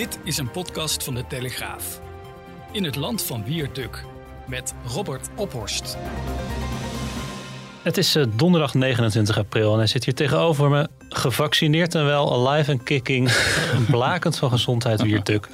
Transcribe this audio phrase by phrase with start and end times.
[0.00, 2.00] Dit is een podcast van de Telegraaf.
[2.72, 4.04] In het land van Wierduk
[4.46, 5.96] met Robert Ophorst.
[7.82, 10.88] Het is uh, donderdag 29 april en hij zit hier tegenover me.
[11.08, 13.30] Gevaccineerd en wel, alive en kicking.
[13.90, 15.48] blakend van gezondheid, Wierduk.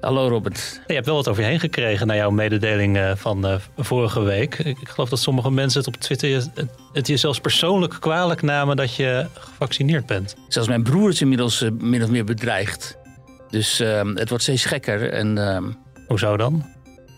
[0.00, 0.80] Hallo Robert.
[0.86, 4.20] Je hebt wel wat over je heen gekregen na jouw mededeling uh, van uh, vorige
[4.20, 4.58] week.
[4.58, 6.44] Ik, geloof dat sommige mensen het op Twitter
[6.92, 10.34] het, je zelfs persoonlijk kwalijk namen dat je gevaccineerd bent.
[10.48, 13.04] Zelfs mijn broer is inmiddels min of meer bedreigd.
[13.50, 15.10] Dus ehm, het wordt steeds gekker.
[15.10, 15.70] En, ehm,
[16.06, 16.64] Hoezo dan?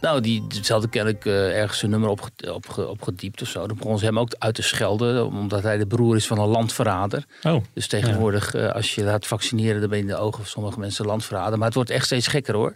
[0.00, 3.66] Nou, die, ze hadden kennelijk uh, ergens een nummer opgediept op, op, op of zo.
[3.66, 6.48] Dan begonnen ze hem ook uit te schelden, omdat hij de broer is van een
[6.48, 7.24] landverrader.
[7.42, 8.60] Oh, dus tegenwoordig, ja.
[8.60, 11.56] uh, als je laat vaccineren, dan ben je in de ogen van sommige mensen landverrader.
[11.56, 12.74] Maar het wordt echt steeds gekker hoor.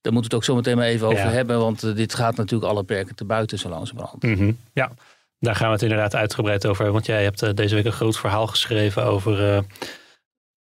[0.00, 1.30] Daar moeten we het ook zo meteen maar even over ja.
[1.30, 4.22] hebben, want uh, dit gaat natuurlijk alle perken te buiten zo langzamerhand.
[4.22, 4.58] Mm -hmm.
[4.72, 4.90] Ja,
[5.38, 6.94] daar gaan we het inderdaad uitgebreid over hebben.
[6.94, 9.64] Want jij hebt deze week een groot verhaal geschreven over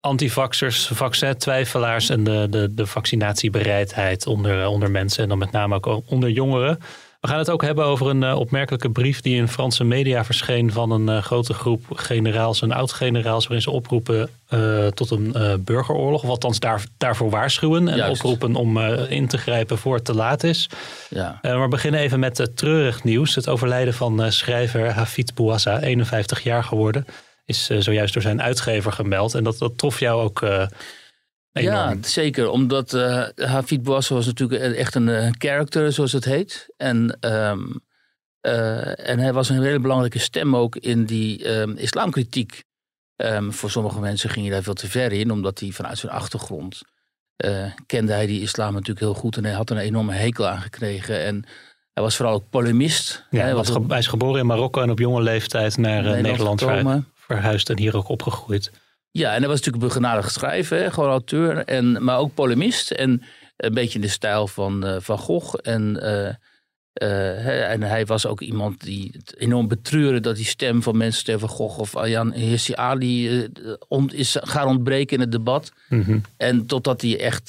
[0.05, 6.03] antivaxers, vaccintwijfelaars en de, de, de vaccinatiebereidheid onder, onder mensen en dan met name ook
[6.05, 6.79] onder jongeren.
[7.21, 10.71] We gaan het ook hebben over een uh, opmerkelijke brief die in Franse media verscheen
[10.71, 16.23] van een uh, grote groep generaals en oud-generaals, waarin ze oproepen uh, tot een burgeroorlog,
[16.23, 18.23] of althans daar, daarvoor waarschuwen en Juist.
[18.23, 20.69] oproepen om in te grijpen voor het te laat is.
[21.09, 21.39] Ja.
[21.41, 23.35] maar we beginnen even met treurig nieuws.
[23.35, 27.05] Het overlijden van schrijver Hafid Bouassa, 51 jaar geworden
[27.45, 29.33] is uh, zojuist door zijn uitgever gemeld.
[29.33, 30.67] En dat, dat trof jou ook uh,
[31.51, 32.49] Ja, zeker.
[32.49, 36.73] Omdat uh, Hafid Bouassa was natuurlijk echt een character, zoals het heet.
[36.77, 37.83] En, um,
[38.95, 42.63] en hij was een hele belangrijke stem ook in die um, islamkritiek.
[43.15, 46.11] Um, voor sommige mensen ging hij daar veel te ver in, omdat hij vanuit zijn
[46.11, 46.81] achtergrond
[47.85, 49.37] kende hij die islam natuurlijk heel goed.
[49.37, 51.23] En hij had er een enorme hekel aan gekregen.
[51.23, 51.45] En
[51.93, 53.25] hij was vooral ook polemist.
[53.29, 56.21] Ja, hij, was was hij is geboren in Marokko en op jonge leeftijd naar Nederland,
[56.21, 58.71] Nederland gekomen verhuisd en hier ook opgegroeid.
[59.11, 60.91] Ja, en hij was natuurlijk een begenadigd schrijver, hè?
[60.91, 62.91] gewoon auteur, en, maar ook polemist.
[62.91, 63.23] En
[63.57, 65.55] een beetje in de stijl van uh, Van Gogh.
[65.61, 66.29] En, uh,
[67.09, 71.33] uh, en hij was ook iemand die het enorm betreurde dat die stem van mensen
[71.33, 73.47] als Van Gogh of Ayaan Hirsi Ali
[73.87, 75.71] on, is gaan ontbreken in het debat.
[75.89, 76.21] Mm -hmm.
[76.37, 77.47] En totdat hij echt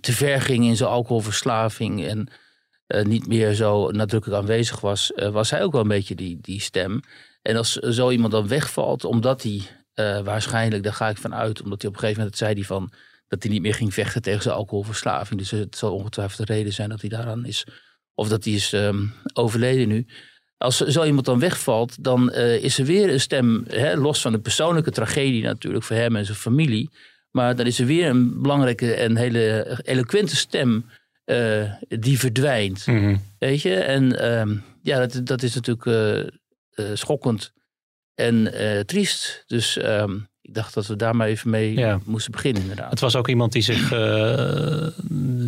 [0.00, 2.28] te ver ging in zijn alcoholverslaving en
[3.08, 7.00] niet meer zo nadrukkelijk aanwezig was, was hij ook wel een beetje die, die stem.
[7.42, 9.60] En als zo iemand dan wegvalt, omdat hij
[9.94, 12.62] uh, waarschijnlijk, daar ga ik van uit, omdat hij op een gegeven moment zei hij
[12.62, 12.92] van
[13.28, 15.40] dat hij niet meer ging vechten tegen zijn alcoholverslaving.
[15.40, 17.66] Dus het zal ongetwijfeld de reden zijn dat hij daaraan is,
[18.14, 20.06] of dat hij is um, overleden nu.
[20.56, 24.32] Als zo iemand dan wegvalt, dan uh, is er weer een stem, hè, los van
[24.32, 26.90] de persoonlijke tragedie natuurlijk voor hem en zijn familie.
[27.30, 30.84] Maar dan is er weer een belangrijke en hele eloquente stem
[31.24, 32.86] uh, die verdwijnt.
[32.86, 33.22] Mm -hmm.
[33.38, 33.74] Weet je?
[33.74, 35.84] En um, ja, dat, dat is natuurlijk
[36.94, 37.52] schokkend
[38.14, 39.44] en uh, triest.
[39.46, 42.00] Dus um, ik dacht dat we daar maar even mee ja.
[42.04, 42.90] moesten beginnen inderdaad.
[42.90, 44.86] Het was ook iemand die zich uh,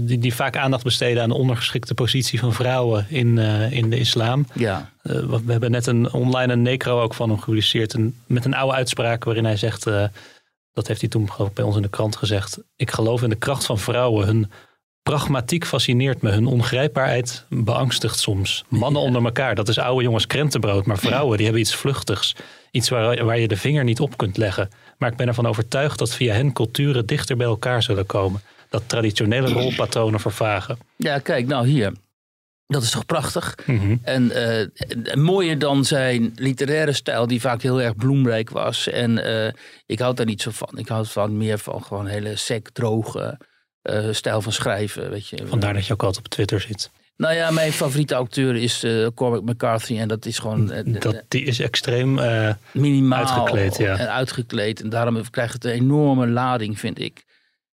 [0.07, 3.99] die, die, vaak aandacht besteedde aan de ondergeschikte positie van vrouwen in, uh, in de
[3.99, 4.47] islam.
[4.53, 4.91] Ja.
[5.03, 7.93] we hebben net een online een necro ook van hem gepubliceerd.
[7.93, 9.85] Een, met een oude uitspraak waarin hij zegt.
[10.73, 12.59] dat heeft hij toen geloof ik bij ons in de krant gezegd.
[12.77, 14.27] Ik geloof in de kracht van vrouwen.
[14.27, 14.51] Hun
[15.03, 16.31] pragmatiek fascineert me.
[16.31, 18.65] Hun ongrijpbaarheid beangstigt soms.
[18.69, 19.07] Mannen ja.
[19.07, 20.87] onder elkaar, dat is oude jongens krentenbrood.
[20.87, 22.37] Maar vrouwen, die hebben iets vluchtigs.
[22.71, 24.69] Iets waar, waar je de vinger niet op kunt leggen.
[24.99, 28.41] Maar ik ben ervan overtuigd dat via hen culturen dichter bij elkaar zullen komen.
[28.69, 30.79] Dat traditionele rolpatronen vervagen.
[30.97, 31.93] Ja, kijk, nou hier.
[32.67, 33.55] Dat is toch prachtig?
[33.67, 34.01] Mm -hmm.
[34.03, 38.89] En uh, mooier dan zijn literaire stijl, die vaak heel erg bloemrijk was.
[38.89, 39.47] En uh,
[39.87, 40.79] ik houd daar niet zo van.
[40.79, 43.39] Ik houd van meer van gewoon hele sec, droge
[44.11, 45.11] stijl van schrijven.
[45.11, 45.47] Weet je.
[45.47, 46.91] Vandaar dat je ook altijd op Twitter zit.
[47.17, 49.99] Nou ja, mijn favoriete auteur is uh, Cormac McCarthy.
[49.99, 50.73] En dat is gewoon...
[50.73, 53.77] Uh, dat, die is extreem uh, minimaal uitgekleed.
[53.77, 53.99] Ja.
[53.99, 54.81] En uitgekleed.
[54.83, 57.25] En daarom krijgt het een enorme lading, vind ik.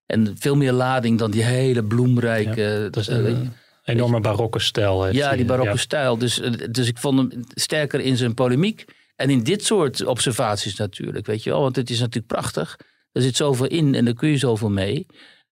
[0.06, 2.62] En veel meer lading dan die hele bloemrijke...
[2.62, 3.54] Ja, dat is een
[3.84, 5.08] enorme barokke stijl.
[5.08, 5.78] Ja, die barokke ja.
[5.78, 6.18] stijl.
[6.18, 6.42] Dus,
[6.72, 8.86] dus ik vond hem sterker in zijn polemiek.
[9.16, 11.62] En in dit soort observaties natuurlijk, weet je wel.
[11.62, 12.80] Want het is natuurlijk prachtig.
[13.12, 15.06] Er zit zoveel in en daar kun je zoveel mee.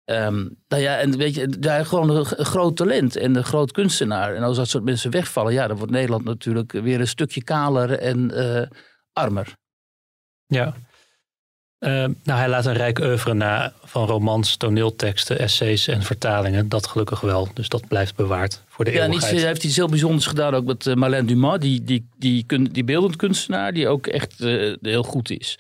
[0.07, 4.35] Um, nou ja, en weet je, daar gewoon een, groot talent en een groot kunstenaar.
[4.35, 7.99] En als dat soort mensen wegvallen, ja, dan wordt Nederland natuurlijk weer een stukje kaler
[7.99, 8.63] en uh,
[9.13, 9.57] armer.
[10.47, 10.75] Ja.
[11.85, 11.91] Uh,
[12.23, 16.69] nou, hij laat een rijk oeuvre na van romans, toneelteksten, essays en vertalingen.
[16.69, 17.49] Dat gelukkig wel.
[17.55, 19.33] Dus dat blijft bewaard voor de ja, eeuwigheid.
[19.33, 21.59] Ja, hij heeft iets heel bijzonders gedaan ook met uh, Marlène Dumas.
[21.59, 25.59] Die, die, die, die, die beeldend kunstenaar die ook echt uh, heel goed is.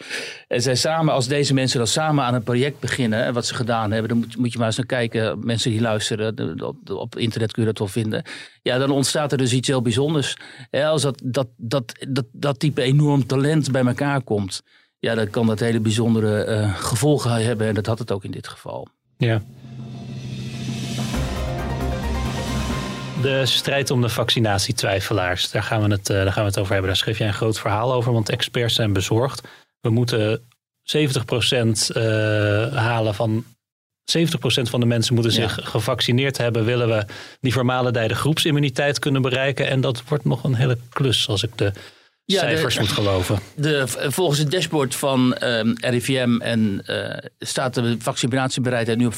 [0.49, 3.32] En zij samen, als deze mensen dan samen aan een project beginnen.
[3.32, 4.09] Wat ze gedaan hebben.
[4.09, 5.44] Dan moet, moet je maar eens naar kijken.
[5.44, 6.62] Mensen die luisteren.
[6.65, 8.23] Op, op internet kun je dat wel vinden.
[8.62, 10.37] Ja, dan ontstaat er dus iets heel bijzonders.
[10.71, 14.62] Ja, als dat, dat, dat, dat, dat type enorm talent bij elkaar komt
[15.04, 17.66] ja, dan kan dat hele bijzondere uh, gevolgen hebben.
[17.66, 18.88] En dat had het ook in dit geval.
[19.16, 19.42] Ja.
[23.22, 26.90] De strijd om de vaccinatietwijfelaars, daar gaan, we het, daar gaan we het over hebben.
[26.90, 29.48] Daar schreef jij een groot verhaal over, want experts zijn bezorgd.
[29.80, 30.40] We moeten
[30.82, 32.00] 70%
[32.74, 33.44] halen van
[34.18, 34.24] 70%
[34.62, 36.64] van de mensen moeten zich gevaccineerd hebben.
[36.64, 37.06] Willen we
[37.40, 39.66] die vermalendijde groepsimmuniteit kunnen bereiken.
[39.66, 41.72] En dat wordt nog een hele klus als ik de
[42.26, 43.38] cijfers moet geloven.
[43.56, 49.17] De, volgens het dashboard van um, RIVM en, uh, staat de vaccinatiebereidheid nu op 75%.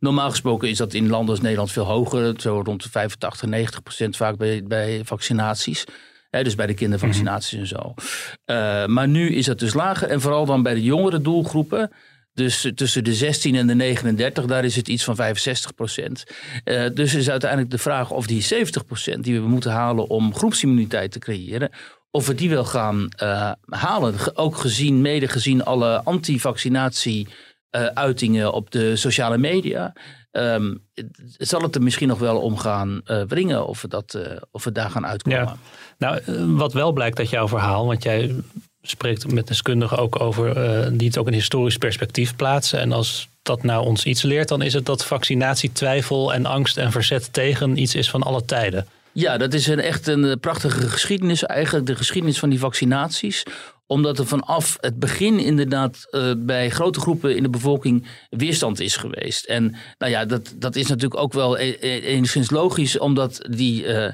[0.00, 2.40] Normaal gesproken is dat in landen als Nederland veel hoger.
[2.40, 5.84] Zo rond de 85, 90% vaak bij, bij vaccinaties.
[6.30, 7.94] dus bij de kindervaccinaties en zo.
[8.46, 10.08] Uh, maar nu is dat dus lager.
[10.08, 11.90] En vooral dan bij de jongere doelgroepen.
[12.34, 16.24] Dus tussen de 16 en de 39, daar is het iets van 65 procent.
[16.64, 20.34] Uh, dus is uiteindelijk de vraag of die 70 procent die we moeten halen om
[20.34, 21.70] groepsimmuniteit te creëren,
[22.10, 24.14] of we die wel gaan uh, halen.
[24.34, 29.92] Ook gezien, mede gezien alle anti-vaccinatie uh, uitingen op de sociale media.
[30.32, 30.86] Um,
[31.38, 34.18] zal het er misschien nog wel om gaan wringen of we, dat,
[34.50, 35.58] of we daar gaan uitkomen.
[35.98, 36.20] Nou,
[36.56, 38.34] wat wel blijkt uit jouw verhaal, want jij
[38.86, 42.80] spreekt met deskundigen ook over uh, die het ook een historisch perspectief plaatsen.
[42.80, 46.76] En als dat nou ons iets leert, dan is het dat vaccinatie, twijfel en angst
[46.76, 48.86] en verzet tegen iets is van alle tijden.
[49.12, 53.44] Ja, dat is een, echt een prachtige geschiedenis, eigenlijk de geschiedenis van die vaccinaties
[53.86, 58.96] omdat er vanaf het begin inderdaad uh, bij grote groepen in de bevolking weerstand is
[58.96, 59.44] geweest.
[59.44, 63.84] En nou ja, dat, dat is natuurlijk ook wel e-, e-, enigszins logisch, omdat die,
[63.84, 64.08] uh,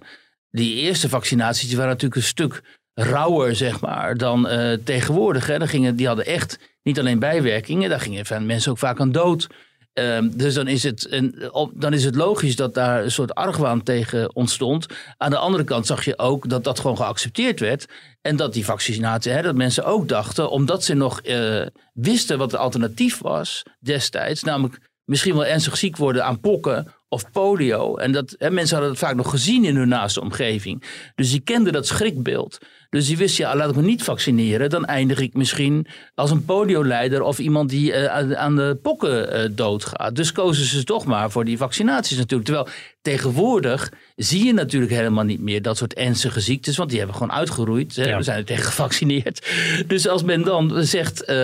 [0.51, 2.63] die eerste vaccinaties die waren natuurlijk een stuk
[2.95, 5.47] rauwer, zeg maar, dan uh, tegenwoordig.
[5.47, 5.67] Hè.
[5.67, 9.47] gingen, die hadden echt niet alleen bijwerkingen, daar gingen mensen ook vaak aan dood.
[9.95, 13.83] Uh, dus dan is, het een, dan is het logisch dat daar een soort argwaan
[13.83, 14.87] tegen ontstond.
[15.17, 17.87] Aan de andere kant zag je ook dat dat gewoon geaccepteerd werd.
[18.21, 22.51] En dat die vaccinatie, hè, dat mensen ook dachten, omdat ze nog uh, wisten wat
[22.51, 27.97] het alternatief was destijds, namelijk misschien wel ernstig ziek worden aan pokken of polio.
[27.97, 30.83] En dat, hè, mensen hadden het vaak nog gezien in hun naaste omgeving.
[31.15, 32.59] Dus die kenden dat schrikbeeld.
[32.91, 34.71] Dus die wist, ja, laat ik me niet vaccineren.
[34.71, 39.57] Dan eindig ik misschien als een polioleider of iemand die uh, aan de pokken uh,
[39.57, 40.17] doodgaat.
[40.17, 42.45] Dus kozen ze toch maar voor die vaccinaties natuurlijk.
[42.45, 42.69] Terwijl
[43.03, 46.77] tegenwoordig zie je natuurlijk helemaal niet meer dat soort ernstige ziektes.
[46.77, 47.97] Want die hebben gewoon uitgeroeid.
[47.97, 48.17] Hè?
[48.17, 49.47] We zijn er tegen gevaccineerd.
[49.87, 51.37] Dus als men dan zegt, uh,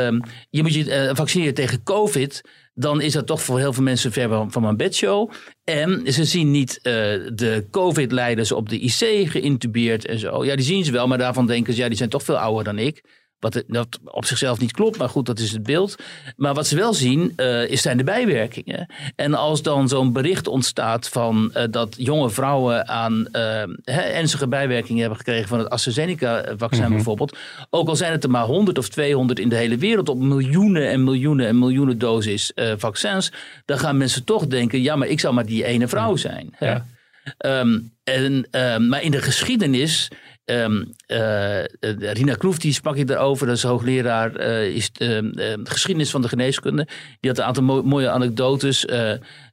[0.50, 2.42] je moet je uh, vaccineren tegen COVID
[2.78, 5.30] dan is dat toch voor heel veel mensen ver van mijn bedshow.
[5.64, 6.92] En ze zien niet uh,
[7.34, 10.44] de COVID-leiders op de IC geïntubeerd en zo.
[10.44, 12.64] Ja, die zien ze wel, maar daarvan denken ze, ja, die zijn toch veel ouder
[12.64, 13.02] dan ik.
[13.40, 15.96] Wat dat op zichzelf niet klopt, maar goed, dat is het beeld.
[16.36, 18.90] Maar wat ze wel zien, uh, is zijn de bijwerkingen.
[19.16, 25.00] En als dan zo'n bericht ontstaat van uh, dat jonge vrouwen aan uh, ernstige bijwerkingen
[25.00, 26.94] hebben gekregen van het AstraZeneca-vaccin mm -hmm.
[26.94, 27.36] bijvoorbeeld.
[27.70, 30.88] Ook al zijn het er maar 100 of 200 in de hele wereld op miljoenen
[30.88, 33.32] en miljoenen en miljoenen doses vaccins.
[33.64, 36.54] Dan gaan mensen toch denken, ja, maar ik zou maar die ene vrouw zijn.
[36.58, 36.86] Ja.
[37.38, 40.10] Um, en, um, maar in de geschiedenis
[40.50, 41.64] Um, uh,
[42.12, 45.18] Rina Kroef, die sprak ik daarover, dat is hoogleraar uh, is, uh,
[45.64, 46.86] geschiedenis van de geneeskunde.
[47.20, 48.86] Die had een aantal mo mooie anekdotes.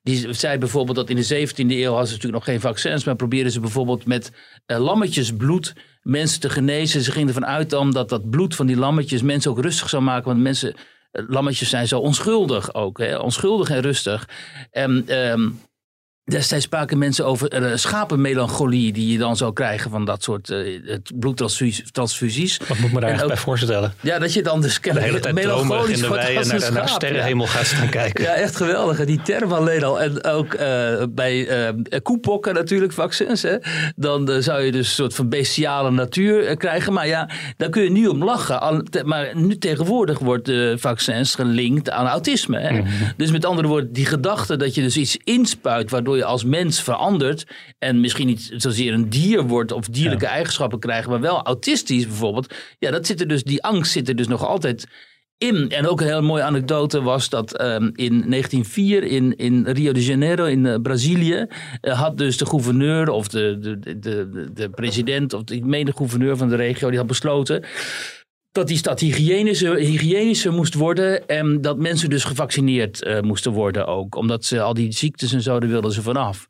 [0.04, 3.16] die zei bijvoorbeeld dat in de 17e eeuw hadden ze natuurlijk nog geen vaccins, maar
[3.16, 4.32] probeerden ze bijvoorbeeld met
[4.66, 7.02] lammetjesbloed mensen te genezen.
[7.02, 10.04] Ze gingen ervan uit dan dat dat bloed van die lammetjes mensen ook rustig zou
[10.04, 10.74] maken, want mensen,
[11.12, 13.18] lammetjes zijn zo onschuldig ook, hè?
[13.18, 14.30] onschuldig en rustig.
[14.72, 15.06] En
[16.26, 20.98] Destijds spraken mensen over uh, schapenmelancholie die je dan zou krijgen van dat soort uh,
[21.16, 22.58] bloedtransfusies.
[22.68, 23.94] Wat moet ik me daar echt bij voorstellen?
[24.02, 27.46] Ja, dat je dan dus de hele tijd melancholisch in de weien naar, naar sterrenhemel
[27.46, 27.52] ja.
[27.52, 28.24] gaat staan kijken.
[28.24, 29.06] Ja, echt geweldig.
[29.06, 30.02] Die term alleen al.
[30.02, 30.60] En ook uh,
[31.10, 31.48] bij
[32.04, 33.42] koepokken natuurlijk, vaccins.
[33.42, 33.58] Hè.
[33.96, 36.94] Dan zou je dus een soort van bestiale natuur krijgen.
[36.94, 38.88] Maar ja, daar kun je nu om lachen.
[39.06, 42.60] Maar nu tegenwoordig wordt de vaccins gelinkt aan autisme.
[42.60, 42.72] Hè.
[42.72, 43.14] Mm -hmm.
[43.18, 46.82] Dus met andere woorden, die gedachte dat je dus iets inspuit waardoor je als mens
[46.82, 47.46] verandert
[47.80, 50.32] en misschien niet zozeer een dier wordt of dierlijke ja.
[50.32, 52.54] eigenschappen krijgt, maar wel autistisch bijvoorbeeld.
[52.80, 54.88] Ja, dat zit er dus, die angst zit er dus nog altijd
[55.38, 55.70] in.
[55.70, 60.06] En ook een heel mooie anekdote was dat um, in 1904 in, in Rio de
[60.06, 61.46] Janeiro in uh, Brazilië
[61.82, 65.86] uh, had dus de gouverneur of de, de, de, de, president of de, ik meen
[65.86, 67.64] de gouverneur van de regio, die had besloten
[68.54, 73.88] dat die stad hygiënischer, hygiënischer moest worden en dat mensen dus gevaccineerd uh, moesten worden
[73.88, 74.16] ook.
[74.16, 76.48] Omdat ze al die ziektes en zo, daar wilden ze vanaf.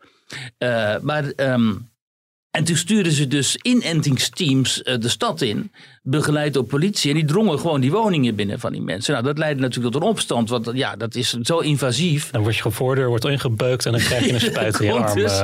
[0.60, 1.91] Uh, maar um,
[2.51, 5.72] En toen stuurden ze dus inentingsteams uh, de stad in,
[6.05, 7.10] begeleid door politie.
[7.10, 9.13] En die drongen gewoon die woningen binnen van die mensen.
[9.13, 12.31] Nou, dat leidde natuurlijk tot een opstand, want ja, dat is zo invasief.
[12.31, 15.15] Dan word je gevoordeerd, wordt ingebeukt en dan krijg je een spuit in je arm.
[15.15, 15.38] Dus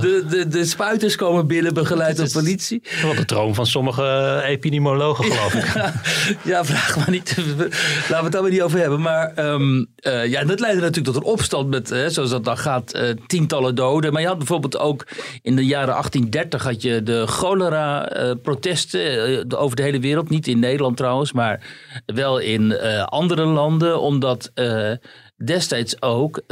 [0.00, 2.82] de, de, de spuiters komen binnen, begeleid door politie.
[3.02, 5.92] Wat de droom van sommige eh, epidemiologen, geloof ik.
[6.52, 7.36] ja, vraag maar niet.
[7.36, 7.68] Laten
[8.08, 9.00] we het daar maar niet over hebben.
[9.00, 12.58] Maar um, uh, ja, dat leidde natuurlijk tot een opstand met, uh, zoals dat dan
[12.58, 14.12] gaat, tientallen doden.
[14.12, 15.06] Maar je had bijvoorbeeld ook
[15.42, 20.30] in de jaren 1830 had je de cholera-protesten over de hele wereld.
[20.30, 21.60] Niet in Nederland trouwens, maar
[22.06, 24.00] wel in uh, andere landen.
[24.00, 24.90] Omdat uh,
[25.44, 26.42] destijds ook,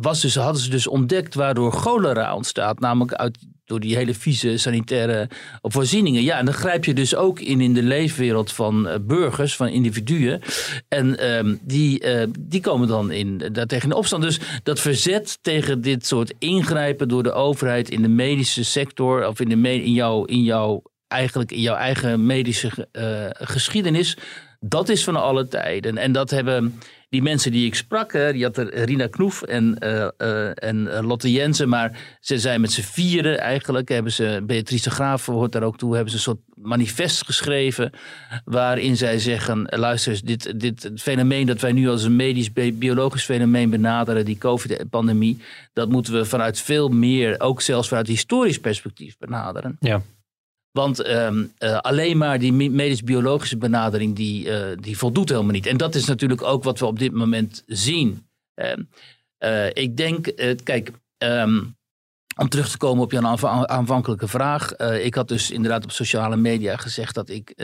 [0.00, 2.80] was dus, hadden ze dus ontdekt waardoor cholera ontstaat.
[2.80, 5.28] Namelijk uit door die hele vieze sanitaire
[5.62, 6.22] voorzieningen.
[6.22, 10.40] Ja, en dan grijp je dus ook in in de leefwereld van burgers, van individuen.
[10.88, 12.02] En uh, die,
[12.38, 14.22] die komen dan in, daar tegen de opstand.
[14.22, 19.40] Dus dat verzet tegen dit soort ingrijpen door de overheid in de medische sector of
[19.40, 24.16] in, de in, jouw, in, jouw, eigenlijk in jouw eigen medische uh, geschiedenis.
[24.60, 25.98] Dat is van alle tijden.
[25.98, 26.78] En dat hebben
[27.10, 31.32] die mensen die ik sprak, die had er Rina Knoef en, uh, uh, en Lotte
[31.32, 35.78] Jensen, maar ze zijn met z'n vieren eigenlijk, hebben ze, Beatrice Graaf hoort daar ook
[35.78, 37.92] toe, hebben ze een soort manifest geschreven
[38.44, 44.24] waarin zij zeggen, luister dit, dit fenomeen dat wij nu als een medisch-biologisch fenomeen benaderen,
[44.24, 49.76] die COVID-pandemie, dat moeten we vanuit veel meer, ook zelfs vanuit historisch perspectief benaderen.
[49.80, 50.02] Ja.
[50.70, 55.66] Want um, uh, alleen maar die medisch-biologische benadering, die, uh, die voldoet helemaal niet.
[55.66, 58.26] En dat is natuurlijk ook wat we op dit moment zien.
[59.38, 61.76] Uh, ik denk, kijk, um,
[62.36, 64.76] om terug te komen op jouw aanvankelijke vraag.
[64.76, 67.54] ik had dus inderdaad op sociale media gezegd dat ik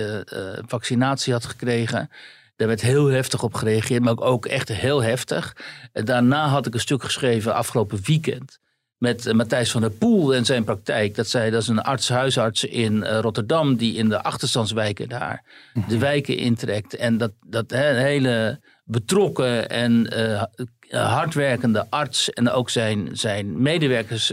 [0.66, 2.10] vaccinatie had gekregen.
[2.56, 5.56] Daar werd heel heftig op gereageerd, maar ook echt heel heftig.
[5.92, 8.58] Daarna had ik een stuk geschreven afgelopen weekend
[8.98, 11.14] met uh, Matthijs van der Poel en zijn praktijk.
[11.14, 15.44] Dat, zij, dat is een arts, huisarts in uh, Rotterdam die in de achterstandswijken daar
[15.74, 15.98] de mhm.
[15.98, 16.96] wijken intrekt.
[16.96, 20.42] En dat, dat hele betrokken en uh,
[20.88, 24.28] hardwerkende arts en ook zijn, zijn medewerkers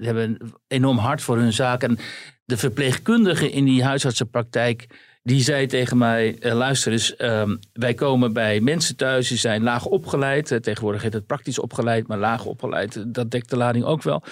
[0.00, 1.82] hebben enorm hard voor hun zaak.
[1.82, 1.98] En
[2.44, 4.86] de verpleegkundigen in die huisartsenpraktijk
[5.22, 9.62] die zei tegen mij: uh, luister eens, um, wij komen bij mensen thuis die zijn
[9.62, 10.50] laag opgeleid.
[10.50, 14.22] Uh, tegenwoordig heet het praktisch opgeleid, maar laag opgeleid, dat dekt de lading ook wel.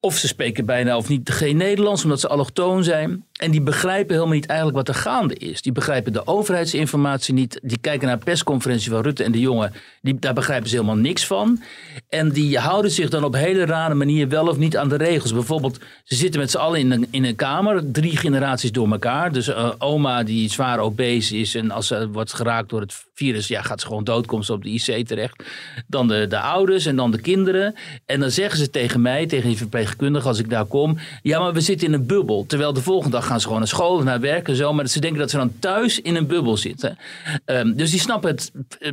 [0.00, 3.26] Of ze spreken bijna of niet geen Nederlands, omdat ze allochtoon zijn.
[3.34, 5.62] En die begrijpen helemaal niet eigenlijk wat er gaande is.
[5.62, 7.58] Die begrijpen de overheidsinformatie niet.
[7.62, 9.72] Die kijken naar persconferentie van Rutte en de jongen.
[10.02, 11.62] Die, daar begrijpen ze helemaal niks van.
[12.08, 15.32] En die houden zich dan op hele rare manier wel of niet aan de regels.
[15.32, 17.92] Bijvoorbeeld, ze zitten met z'n allen in een, in een kamer.
[17.92, 19.32] Drie generaties door elkaar.
[19.32, 21.54] Dus uh, oma die zwaar obese is.
[21.54, 24.26] En als ze wordt geraakt door het virus, ja, gaat ze gewoon dood.
[24.26, 25.44] Komt ze op de IC terecht.
[25.86, 27.74] Dan de, de ouders en dan de kinderen.
[28.06, 30.98] En dan zeggen ze tegen mij, tegen die verpleegkundige als ik daar kom.
[31.22, 32.44] Ja, maar we zitten in een bubbel.
[32.46, 34.72] Terwijl de volgende dag gaan ze gewoon naar school, naar werk en zo.
[34.72, 36.98] Maar ze denken dat ze dan thuis in een bubbel zitten.
[37.46, 38.52] Um, dus die snappen het,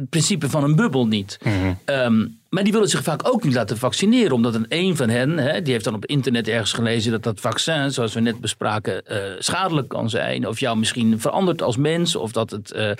[0.10, 1.38] principe van een bubbel niet.
[1.44, 4.32] Mm um, maar die willen zich vaak ook niet laten vaccineren.
[4.32, 7.40] Omdat een, een van hen, hè, die heeft dan op internet ergens gelezen dat dat
[7.40, 10.48] vaccin, zoals we net bespraken, uh, schadelijk kan zijn.
[10.48, 12.16] Of jou misschien verandert als mens.
[12.16, 12.92] Of dat het uh,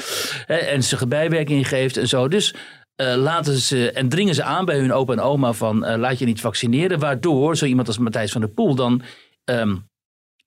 [0.72, 2.28] ernstige bijwerkingen geeft en zo.
[2.28, 2.54] Dus
[3.02, 6.26] uh, laten ze en dringen ze aan bij hun opa en oma van laat je
[6.26, 7.00] niet vaccineren.
[7.00, 9.02] Waardoor zo iemand als Matthijs van der Poel dan
[9.46, 9.90] um,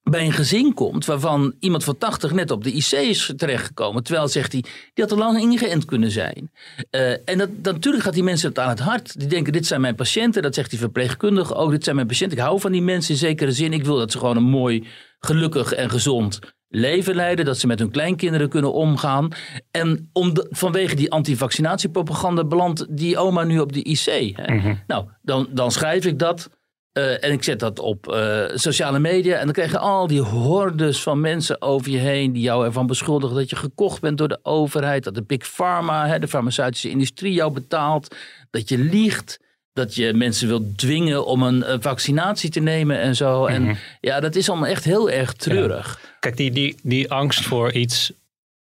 [0.09, 4.03] bij een gezin komt waarvan iemand van 80 net op de IC is terechtgekomen.
[4.03, 6.51] Terwijl, zegt hij, die had al lang ingeënt kunnen zijn.
[6.91, 9.19] Uh, en dat, dat, natuurlijk gaat die mensen het aan het hart.
[9.19, 10.41] Die denken, dit zijn mijn patiënten.
[10.41, 11.71] Dat zegt die verpleegkundige ook.
[11.71, 12.37] Dit zijn mijn patiënten.
[12.37, 13.73] Ik hou van die mensen in zekere zin.
[13.73, 14.87] Ik wil dat ze gewoon een mooi,
[15.19, 17.45] gelukkig en gezond leven leiden.
[17.45, 19.29] Dat ze met hun kleinkinderen kunnen omgaan.
[19.71, 24.37] En om de, vanwege die antivaccinatiepropaganda belandt die oma nu op de IC.
[24.49, 24.83] Mm -hmm.
[24.87, 26.49] Nou, dan, dan schrijf ik dat.
[26.97, 29.37] Uh, en ik zet dat op uh, sociale media.
[29.37, 32.31] En dan krijg je al die hordes van mensen over je heen.
[32.31, 35.03] die jou ervan beschuldigen dat je gekocht bent door de overheid.
[35.03, 38.15] Dat de Big Pharma, hè, de farmaceutische industrie, jou betaalt.
[38.51, 39.39] Dat je liegt.
[39.73, 43.39] Dat je mensen wilt dwingen om een, een vaccinatie te nemen en zo.
[43.39, 43.55] Mm -hmm.
[43.55, 43.75] En mhm.
[44.01, 45.99] ja, dat is allemaal echt heel erg treurig.
[46.01, 46.09] Ja.
[46.19, 48.11] Kijk, die, die, die angst voor iets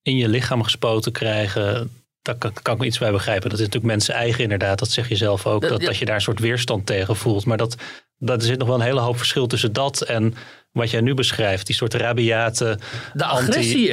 [0.01, 1.89] in je lichaam gespoten krijgen
[2.21, 3.49] daar kan, kan, ik me iets bij begrijpen.
[3.49, 4.79] Dat is natuurlijk mensen eigen inderdaad.
[4.79, 5.61] Dat zeg je zelf ook.
[5.61, 7.45] Dat, dat je daar een soort weerstand tegen voelt.
[7.45, 7.75] Maar dat,
[8.21, 10.33] dat er zit nog wel een hele hoop verschil tussen dat en
[10.71, 11.65] wat jij nu beschrijft.
[11.65, 12.79] Die soort rabiate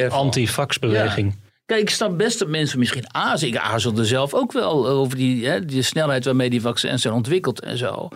[0.08, 1.26] anti-vaxbeweging.
[1.26, 3.54] Anti Kijk, ik snap best dat mensen misschien aarzelen.
[3.54, 7.61] Ik aarzelde zelf ook wel over die, hè, die snelheid waarmee die vaccins zijn ontwikkeld
[7.61, 8.08] en zo.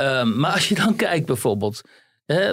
[0.00, 1.80] Um, maar als je dan kijkt bijvoorbeeld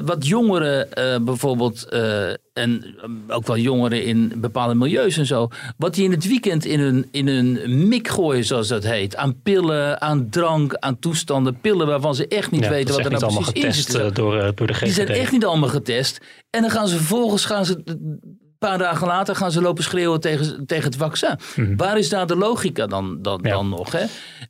[0.05, 2.96] wat jongeren uh, bijvoorbeeld, uh, en
[3.27, 7.07] ook wel jongeren in bepaalde milieus en zo, wat die in het weekend in een,
[7.12, 9.15] in een mik gooien, zoals dat heet.
[9.15, 11.60] Aan pillen, aan drank, aan toestanden.
[11.60, 14.15] Pillen waarvan ze echt niet ja, weten wat er nou precies in zit.
[14.15, 14.84] Door, door de GGD.
[14.84, 16.17] Die zijn echt niet allemaal getest.
[16.50, 20.19] En dan gaan ze vervolgens gaan ze een paar dagen later gaan ze lopen schreeuwen
[20.19, 21.39] tegen, tegen het vaccin.
[21.55, 21.75] Mhm.
[21.75, 23.91] Waar is daar de logica dan, dan, dan nog?
[23.91, 24.05] Hè?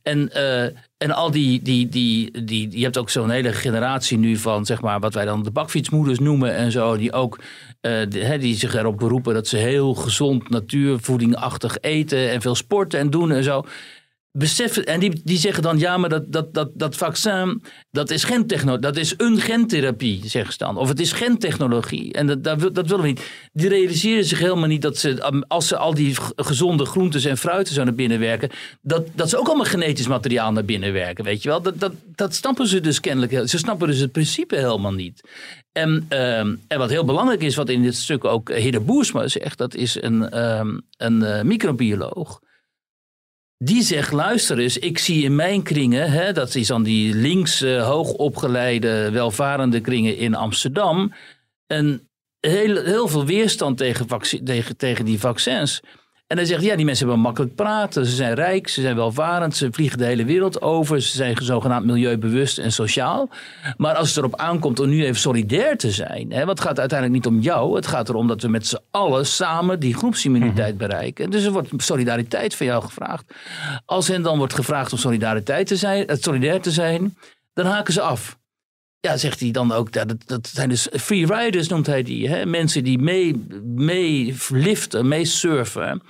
[0.08, 0.64] En, uh,
[0.96, 4.80] en al die, die, die, die, je hebt ook zo'n hele generatie nu van, zeg
[4.80, 7.38] maar, wat wij dan de bakfietsmoeders noemen en zo, die ook,
[7.80, 12.98] uh, die, die zich erop beroepen dat ze heel gezond, natuurvoedingachtig eten en veel sporten
[12.98, 13.64] en doen en zo
[14.38, 18.24] beseffen, en die, die zeggen dan, ja, maar dat, dat, dat, dat vaccin, dat is
[18.24, 20.76] gentechno, dat is een gentherapie, zeggen ze dan.
[20.76, 22.12] Of het is gentechnologie.
[22.12, 23.30] En dat, dat, dat willen we niet.
[23.52, 27.74] Die realiseren zich helemaal niet dat ze, als ze al die gezonde groentes en fruiten
[27.74, 28.50] zo naar binnen werken,
[28.82, 31.62] dat, dat ze ook allemaal genetisch materiaal naar binnen werken, weet je wel.
[31.62, 35.20] Dat, dat, dat snappen ze dus kennelijk, ze snappen dus het principe helemaal niet.
[35.72, 39.58] En, ehm, en wat heel belangrijk is, wat in dit stuk ook Hidde Boersma zegt,
[39.58, 42.40] dat is een, um, een uh, microbioloog
[43.58, 47.62] die zegt, luister eens, ik zie in mijn kringen, hè, dat is dan die links
[47.62, 51.14] uh, hoogopgeleide, welvarende kringen in Amsterdam,
[51.66, 52.08] een
[52.40, 54.06] heel, heel veel weerstand tegen,
[54.44, 55.80] tegen, tegen die vaccins.
[56.28, 58.06] En hij zegt, ja, die mensen hebben makkelijk praten.
[58.06, 61.02] Ze zijn rijk, ze zijn welvarend, ze vliegen de hele wereld over.
[61.02, 63.30] Ze zijn zogenaamd milieubewust en sociaal.
[63.76, 66.32] Maar als het erop aankomt om nu even solidair te zijn...
[66.32, 67.76] Hè, wat gaat uiteindelijk niet om jou.
[67.76, 70.86] Het gaat erom dat we met z'n allen samen die groepsimmuniteit mhm.
[70.86, 71.30] bereiken.
[71.30, 73.24] Dus er wordt solidariteit van jou gevraagd.
[73.84, 77.16] Als hen dan wordt gevraagd om solidariteit te zijn, het solidair te zijn...
[77.52, 78.37] dan haken ze af.
[79.00, 82.28] Ja, zegt hij dan ook, dat, dat zijn dus free riders noemt hij die.
[82.28, 82.46] Hè?
[82.46, 86.02] Mensen die mee, mee liften, mee surfen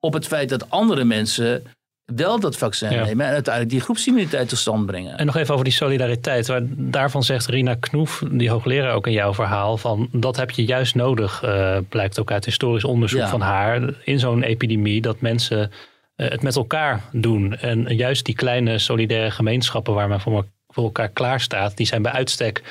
[0.00, 1.62] op het feit dat andere mensen
[2.04, 5.18] wel dat vaccin nemen en uiteindelijk die groepsimmuniteit tot stand brengen.
[5.18, 6.46] En nog even over die solidariteit.
[6.46, 10.64] Waar, daarvan zegt Rina Knoef, die hoogleraar ook in jouw verhaal, van dat heb je
[10.64, 15.70] juist nodig, uh, blijkt ook uit historisch onderzoek van haar, in zo'n epidemie, dat mensen
[16.16, 17.56] uh, het met elkaar doen.
[17.56, 20.32] En juist die kleine solidaire gemeenschappen waar men voor
[20.72, 22.62] voor elkaar klaarstaat, die zijn bij uitstek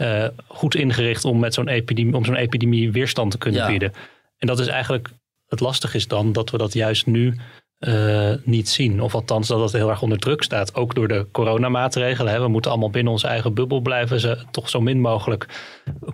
[0.00, 3.92] uh, goed ingericht om met zo'n epidemie, om zo'n epidemie weerstand te kunnen bieden.
[4.38, 5.08] En dat is eigenlijk
[5.46, 7.36] het lastige is dan dat we dat juist nu
[7.78, 9.02] uh, niet zien.
[9.02, 10.74] Of althans dat het heel erg onder druk staat.
[10.74, 12.32] Ook door de coronamaatregelen.
[12.32, 12.40] Hè.
[12.40, 14.20] We moeten allemaal binnen onze eigen bubbel blijven.
[14.20, 15.46] Ze toch zo min mogelijk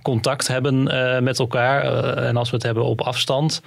[0.02, 2.04] contact hebben uh, met elkaar.
[2.16, 3.62] en als we het hebben op afstand.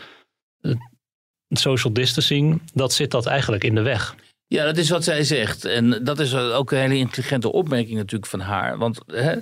[1.50, 4.16] social distancing, dat zit dat eigenlijk in de weg.
[4.50, 5.66] Ja, dat is wat zij zegt.
[5.66, 8.78] En dat is ook een hele intelligente opmerking natuurlijk van haar.
[8.78, 9.36] Want hè,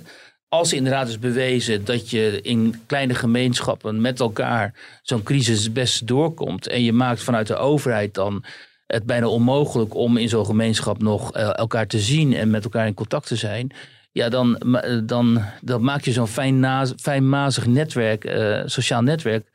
[0.48, 6.04] als inderdaad is bewezen dat je in kleine gemeenschappen met elkaar zo'n crisis het beste
[6.04, 6.66] doorkomt.
[6.68, 8.44] En je maakt vanuit de overheid dan
[8.86, 12.86] het bijna onmogelijk om in zo'n gemeenschap nog uh, elkaar te zien en met elkaar
[12.86, 13.70] in contact te zijn.
[14.12, 14.62] Ja, dan,
[15.04, 19.48] dan, dan maak je zo'n fijn fijnmazig netwerk, uh, sociaal netwerk,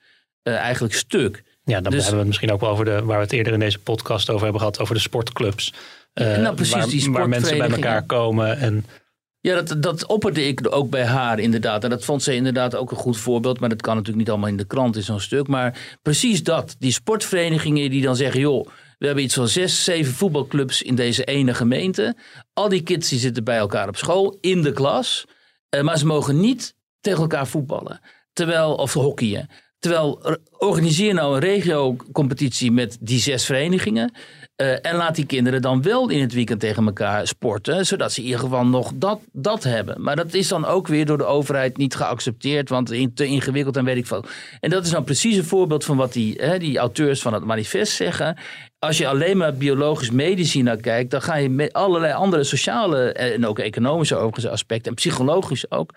[0.43, 1.43] eigenlijk stuk.
[1.65, 3.53] Ja, dan dus, hebben we het misschien ook wel over de, waar we het eerder
[3.53, 5.73] in deze podcast over hebben gehad, over de sportclubs.
[6.13, 8.57] Uh, nou, precies, waar, die waar mensen bij elkaar komen.
[8.57, 8.85] En...
[9.39, 11.83] Ja, dat, dat opperde ik ook bij haar inderdaad.
[11.83, 13.59] En dat vond ze inderdaad ook een goed voorbeeld.
[13.59, 15.47] Maar dat kan natuurlijk niet allemaal in de krant in zo'n stuk.
[15.47, 16.75] Maar precies dat.
[16.79, 21.23] Die sportverenigingen die dan zeggen, joh, we hebben iets van zes, zeven voetbalclubs in deze
[21.23, 22.15] ene gemeente.
[22.53, 25.25] Al die kids die zitten bij elkaar op school, in de klas.
[25.75, 28.01] Uh, maar ze mogen niet tegen elkaar voetballen.
[28.33, 29.49] Terwijl, of hockeyen.
[29.83, 34.13] Terwijl organiseer nou een regio-competitie met die zes verenigingen.
[34.61, 37.85] Uh, en laat die kinderen dan wel in het weekend tegen elkaar sporten.
[37.85, 40.01] Zodat ze in ieder geval nog dat, dat hebben.
[40.01, 42.69] Maar dat is dan ook weer door de overheid niet geaccepteerd.
[42.69, 44.25] Want te ingewikkeld en weet ik veel.
[44.59, 47.43] En dat is nou precies een voorbeeld van wat die, hè, die auteurs van het
[47.43, 48.37] manifest zeggen.
[48.79, 51.11] Als je alleen maar biologisch-medisch naar kijkt.
[51.11, 54.15] dan ga je met allerlei andere sociale en ook economische
[54.49, 54.89] aspecten.
[54.89, 55.93] en psychologisch ook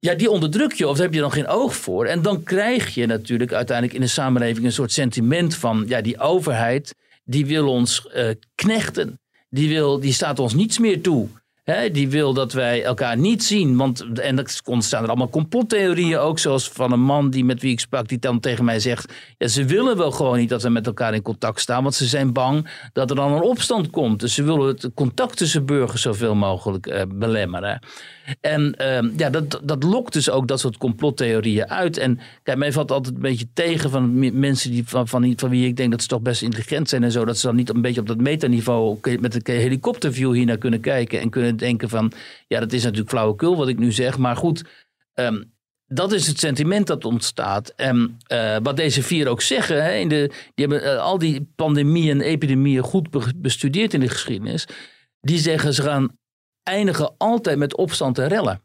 [0.00, 2.06] ja, die onderdruk je of daar heb je dan geen oog voor.
[2.06, 6.18] En dan krijg je natuurlijk uiteindelijk in de samenleving een soort sentiment van, ja, die
[6.18, 9.20] overheid, die wil ons uh, knechten.
[9.48, 11.28] Die, wil, die staat ons niets meer toe
[11.92, 13.76] die wil dat wij elkaar niet zien.
[13.76, 16.38] Want, en er ontstaan er allemaal complottheorieën ook.
[16.38, 19.12] Zoals van een man die, met wie ik sprak, die dan tegen mij zegt...
[19.38, 21.82] Ja, ze willen wel gewoon niet dat we met elkaar in contact staan.
[21.82, 24.20] Want ze zijn bang dat er dan een opstand komt.
[24.20, 27.80] Dus ze willen het contact tussen burgers zoveel mogelijk uh, belemmeren.
[28.40, 31.98] En uh, ja, dat, dat lokt dus ook dat soort complottheorieën uit.
[31.98, 35.66] En kijk, mij valt altijd een beetje tegen van mensen die, van, van, van wie
[35.66, 37.24] ik denk dat ze toch best intelligent zijn en zo.
[37.24, 40.80] Dat ze dan niet een beetje op dat metaniveau met een helikopterview hier naar kunnen
[40.80, 42.12] kijken en kunnen denken van,
[42.46, 44.64] ja, dat is natuurlijk flauwekul wat ik nu zeg, maar goed.
[45.14, 45.52] Um,
[45.86, 47.72] dat is het sentiment dat ontstaat.
[47.76, 51.52] En uh, wat deze vier ook zeggen, hè, in de, die hebben uh, al die
[51.56, 54.66] pandemieën en epidemieën goed bestudeerd in de geschiedenis.
[55.20, 56.18] Die zeggen ze gaan
[56.62, 58.62] eindigen altijd met opstand en rellen.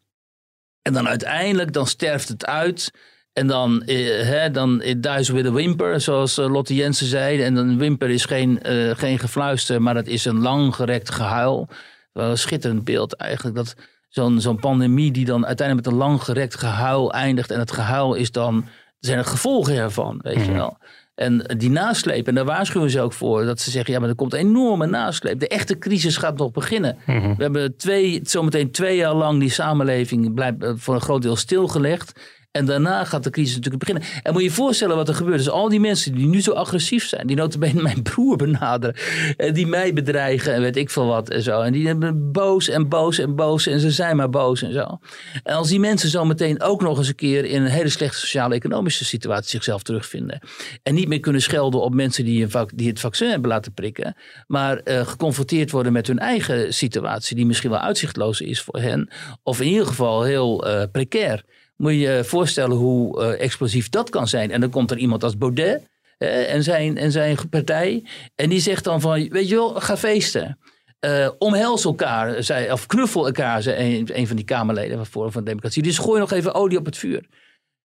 [0.81, 2.91] En dan uiteindelijk, dan sterft het uit.
[3.33, 7.41] En dan, eh, hè, dan it dies with a whimper, zoals eh, Lotte Jensen zei.
[7.41, 11.67] En een wimper is geen, eh, geen gefluister, maar het is een langgerekt gehuil.
[12.15, 13.55] Wel een schitterend beeld eigenlijk.
[13.55, 13.75] Dat
[14.09, 17.51] zo'n zo'n pandemie die dan uiteindelijk met een langgerekt gehuil eindigt.
[17.51, 18.65] En het gehuil is dan,
[18.99, 20.53] zijn er gevolgen ervan, weet je Mhm.
[20.53, 20.77] wel.
[21.15, 23.45] En die nasleep, en daar waarschuwen ze ook voor.
[23.45, 25.39] Dat ze zeggen, ja, maar er komt een enorme nasleep.
[25.39, 26.97] De echte crisis gaat nog beginnen.
[27.05, 27.35] Mhm.
[27.35, 31.35] We hebben twee, zometeen twee jaar lang die samenleving blijft eh, voor een groot deel
[31.35, 32.19] stilgelegd.
[32.55, 34.09] En daarna gaat de crisis natuurlijk beginnen.
[34.23, 35.37] En moet je je voorstellen wat er gebeurt.
[35.37, 37.27] Dus al die mensen die nu zo agressief zijn.
[37.27, 38.95] Die notabene mijn broer benaderen.
[39.37, 41.61] En die mij bedreigen en weet ik veel wat en zo.
[41.61, 43.67] En die hebben boos en boos en boos.
[43.67, 44.99] En ze zijn maar boos en zo.
[45.43, 49.05] En als die mensen zometeen ook nog eens een keer in een hele slechte sociale-economische
[49.05, 50.39] situatie zichzelf terugvinden.
[50.83, 54.15] En niet meer kunnen schelden op mensen die, die het vaccin hebben laten prikken.
[54.47, 57.35] Maar eh, geconfronteerd worden met hun eigen situatie.
[57.35, 59.09] Die misschien wel uitzichtloos is voor hen.
[59.43, 61.43] Of in ieder geval heel eh, precair.
[61.75, 64.51] Moet je je voorstellen hoe eh, explosief dat kan zijn.
[64.51, 68.03] En dan komt er iemand als Baudet eh, en, zijn, en zijn partij.
[68.35, 70.59] En die zegt dan van, weet je wel, ga feesten.
[70.99, 75.31] Eh, omhels elkaar, zei, of knuffel elkaar, zei een, een van die Kamerleden van Forum
[75.31, 75.83] van Democratie.
[75.83, 77.25] Dus gooi nog even olie op het vuur.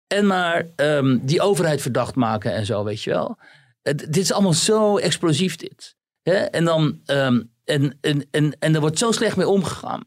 [0.06, 3.38] En maar ehm, die overheid verdacht maken en zo, weet je wel.
[3.82, 5.96] Dit is allemaal zo explosief, dit.
[6.22, 6.34] Hè?
[6.34, 10.04] En, dan, ehm, en, en, en, en er wordt zo slecht mee omgegaan.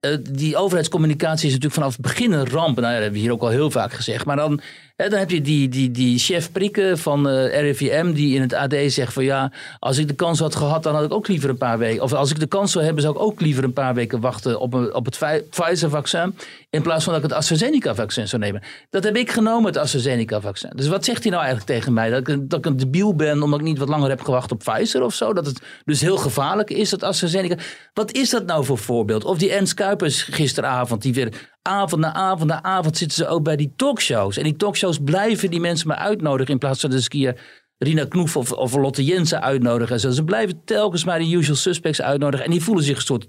[0.00, 2.76] Eh, die overheidscommunicatie is natuurlijk vanaf het begin een ramp.
[2.76, 4.24] Nou dat hebben we hier ook al heel vaak gezegd.
[4.24, 4.60] Maar dan,
[4.96, 8.52] hè, dan heb je die, die, die chef prikken van eh, RIVM die in het
[8.52, 11.50] AD zegt van ja, als ik de kans had gehad, dan had ik ook liever
[11.50, 12.02] een paar weken.
[12.02, 14.60] Of als ik de kans zou hebben, zou ik ook liever een paar weken wachten
[14.60, 16.34] op, een, op het Pfi- Pfizer-vaccin.
[16.70, 18.62] In plaats van dat ik het AstraZeneca-vaccin zou nemen.
[18.90, 20.70] Dat heb ik genomen, het AstraZeneca-vaccin.
[20.74, 22.10] Dus wat zegt hij nou eigenlijk tegen mij?
[22.10, 24.58] Dat ik, dat ik een debiel ben omdat ik niet wat langer heb gewacht op
[24.58, 25.32] Pfizer of zo?
[25.32, 27.56] Dat het dus heel gevaarlijk is, dat AstraZeneca.
[27.94, 29.24] Wat is dat nou voor voorbeeld?
[29.24, 33.42] Of die Ernst Kuipers gisteravond, die weer avond na avond na avond zitten ze ook
[33.42, 34.36] bij die talkshows.
[34.36, 37.40] En die talkshows blijven die mensen maar uitnodigen in plaats van eens een keer
[37.78, 40.00] Rina Knoef of, of Lotte Jensen uitnodigen.
[40.14, 42.46] Ze blijven telkens maar de usual suspects uitnodigen.
[42.46, 43.28] En die voelen zich een soort,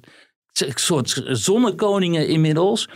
[0.80, 2.90] soort zonnekoningen inmiddels.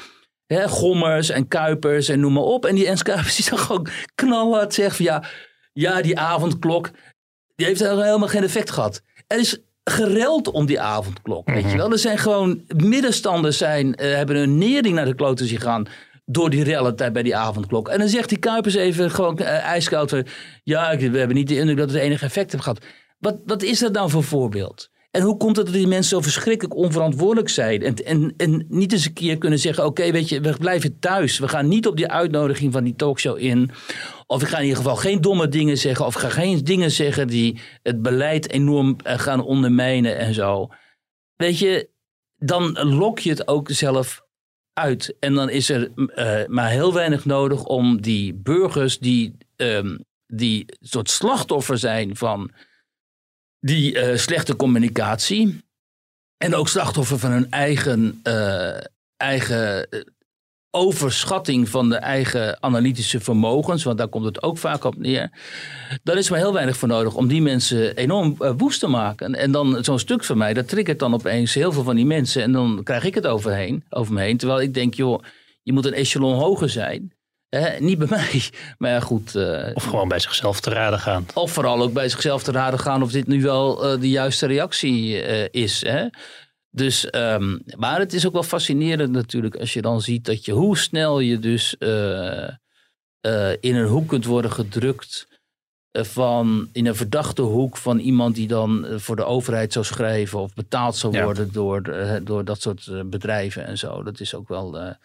[0.45, 2.65] Hè, gommers en kuipers en noem maar op.
[2.65, 5.23] En die Ernst Kuipers die dan gewoon knalhard zegt van ja,
[5.73, 6.91] ja, die avondklok,
[7.55, 9.01] die heeft helemaal geen effect gehad.
[9.27, 11.91] Er is gereld om die avondklok, weet je wel.
[11.91, 15.87] Er zijn gewoon middenstanders zijn, eh, hebben een nering naar de kloten zien gaan
[16.25, 17.87] door die rellen bij die avondklok.
[17.87, 20.25] En dan zegt die Kuipers even gewoon ijskoud van,
[20.63, 22.85] ja, we hebben niet de indruk dat het enige effect heeft gehad.
[23.19, 24.89] Wat, wat is dat nou voor voorbeeld?
[25.15, 27.81] En hoe komt het dat die mensen zo verschrikkelijk onverantwoordelijk zijn?
[27.81, 31.39] En, en, en niet eens een keer kunnen zeggen: Oké, weet je, we blijven thuis.
[31.39, 33.71] We gaan niet op die uitnodiging van die talkshow in.
[34.27, 36.05] Of ik ga in ieder geval geen domme dingen zeggen.
[36.05, 40.67] Of ik ga geen dingen zeggen die het beleid enorm eh, gaan ondermijnen en zo.
[41.35, 41.89] Weet je,
[42.35, 44.25] dan lok je het ook zelf
[44.73, 45.15] uit.
[45.19, 49.97] En dan is er eh, maar heel weinig nodig om die burgers die, ehm,
[50.27, 52.51] die soort slachtoffer zijn van
[53.63, 55.63] die eh, slechte communicatie.
[56.37, 58.77] En ook slachtoffer van hun eigen, eh,
[59.17, 59.99] eigen eh,
[60.71, 63.83] overschatting van de eigen analytische vermogens.
[63.83, 65.31] Want daar komt het ook vaak op neer.
[66.03, 69.27] Daar is maar heel weinig voor nodig om die mensen enorm woest te maken.
[69.27, 72.05] En, en dan zo'n stuk van mij, dat triggert dan opeens heel veel van die
[72.05, 72.43] mensen.
[72.43, 74.37] En dan krijg ik het overheen, over me heen.
[74.37, 75.23] Terwijl ik denk, joh,
[75.61, 77.13] je moet een echelon hoger zijn.
[77.79, 78.43] Niet bij mij.
[78.77, 79.35] Maar ja, goed.
[79.35, 81.25] eh, Of gewoon bij zichzelf te raden gaan.
[81.33, 84.45] of vooral ook bij zichzelf te raden gaan of dit nu wel eh, de juiste
[84.45, 85.81] reactie eh, is.
[85.85, 86.05] Hè?
[86.69, 90.51] Dus, ehm, maar het is ook wel fascinerend natuurlijk als je dan ziet dat je
[90.51, 91.75] hoe snel je dus
[93.59, 95.27] in een hoek kunt worden gedrukt.
[95.99, 100.53] Van in een verdachte hoek van iemand die dan voor de overheid zou schrijven of
[100.53, 101.23] betaald zou Ja.
[101.23, 101.81] worden door,
[102.23, 104.03] door dat soort bedrijven en zo.
[104.03, 104.95] Dat is ook wel,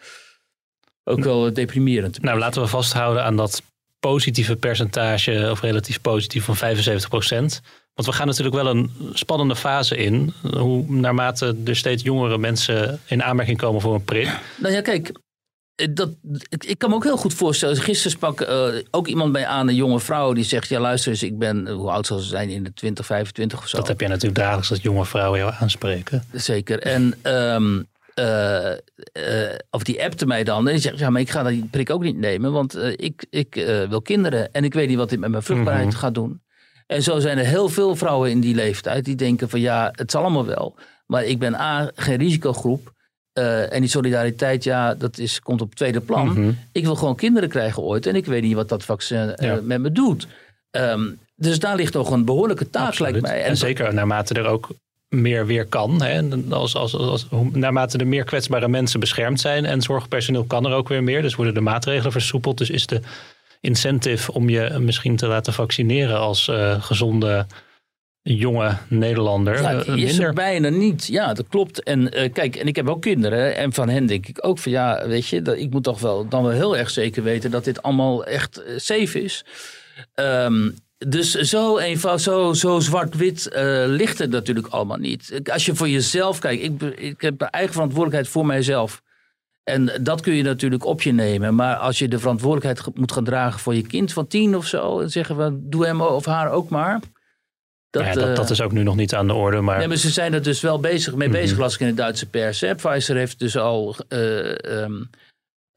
[1.09, 2.21] ook wel deprimerend.
[2.21, 3.61] Nou, laten we vasthouden aan dat
[3.99, 6.59] positieve percentage, of relatief positief, van 75%
[7.93, 10.33] Want we gaan natuurlijk wel een spannende fase in.
[10.57, 14.39] Hoe naarmate er steeds jongere mensen in aanmerking komen voor een prik.
[14.57, 15.11] Nou ja, kijk,
[15.79, 16.09] eh, dat,
[16.59, 17.75] ik, kan me ook heel goed voorstellen.
[17.77, 21.23] Gisteren sprak eh, ook iemand bij aan, een jonge vrouw, die zegt: Ja, luister eens,
[21.23, 23.77] ik ben, eh, hoe oud zal ze zijn, in de 20, 25 of zo.
[23.77, 26.23] Dat heb jij natuurlijk dagelijks dat jonge vrouwen jou aanspreken.
[26.31, 26.79] Zeker.
[26.79, 27.81] En ehm,
[28.19, 28.71] eh,
[29.51, 30.67] eh, of die appte mij dan.
[30.67, 32.51] En die zegt, ja, maar ik ga die prik ook niet nemen.
[32.51, 33.53] Want eh, ik, ik
[33.89, 34.53] wil kinderen.
[34.53, 35.95] En ik weet niet wat dit met mijn vruchtbaarheid Mhm.
[35.97, 36.41] gaat doen.
[36.87, 39.05] En zo zijn er heel veel vrouwen in die leeftijd.
[39.05, 40.75] Die denken van ja, het zal allemaal wel.
[41.05, 42.91] Maar ik ben A, geen risicogroep.
[43.69, 46.27] En die solidariteit, ja, dat is, komt op tweede plan.
[46.27, 46.51] Mhm.
[46.71, 48.05] Ik wil gewoon kinderen krijgen ooit.
[48.05, 49.59] En ik weet niet wat dat vaccin Ja.
[49.63, 50.27] met me doet.
[50.71, 53.11] Ehm, dus daar ligt nog een behoorlijke taak, Absoluut.
[53.11, 53.43] lijkt mij.
[53.43, 54.69] En, zeker naarmate er ook
[55.09, 56.01] meer weer kan.
[56.01, 56.21] Hè?
[56.49, 60.87] Als, als, als, naarmate er meer kwetsbare mensen beschermd zijn en zorgpersoneel kan er ook
[60.87, 61.21] weer meer.
[61.21, 62.57] Dus worden de maatregelen versoepeld.
[62.57, 63.01] Dus is de
[63.61, 67.45] incentive om je misschien te laten vaccineren als uh, gezonde
[68.21, 69.61] jonge Nederlander.
[69.61, 71.07] Ja, die is er bijna niet.
[71.07, 71.83] Ja, dat klopt.
[71.83, 73.55] En uh, kijk, en ik heb ook kinderen.
[73.55, 76.27] En van hen denk ik ook van ja, weet je, dat, ik moet toch wel
[76.27, 79.45] dan wel heel erg zeker weten dat dit allemaal echt safe is.
[80.15, 80.75] Um,
[81.07, 85.41] dus zo eenvoudig, zo, zo zwart-wit uh, ligt het natuurlijk allemaal niet.
[85.51, 89.01] Als je voor jezelf kijkt, ik, ik heb eigen verantwoordelijkheid voor mijzelf.
[89.63, 91.55] En dat kun je natuurlijk op je nemen.
[91.55, 94.99] Maar als je de verantwoordelijkheid moet gaan dragen voor je kind van tien of zo,
[94.99, 96.99] dan zeggen we, doe hem of haar ook maar.
[97.89, 99.61] Dat, ja, dat, dat, eh, is ook nu nog niet aan de orde.
[99.61, 99.77] Maar...
[99.77, 101.93] Nee, maar ze zijn er dus wel bezig, mee bezig, mm las ik in de
[101.93, 102.61] Duitse pers.
[102.61, 102.75] Hè.
[102.75, 103.95] Pfizer heeft dus al.
[104.09, 105.09] Uh, um,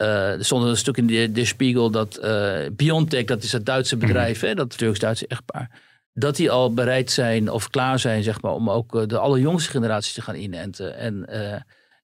[0.02, 3.66] uh, er stond een stuk in de, de Spiegel dat uh, BioNTech, dat is het
[3.66, 4.06] Duitse mhm.
[4.06, 5.80] bedrijf, hè, dat Turks-Duitse echtpaar,
[6.12, 10.14] dat die al bereid zijn of klaar zijn, zeg maar, om ook de allerjongste generatie
[10.14, 10.96] te gaan inenten.
[10.96, 11.26] En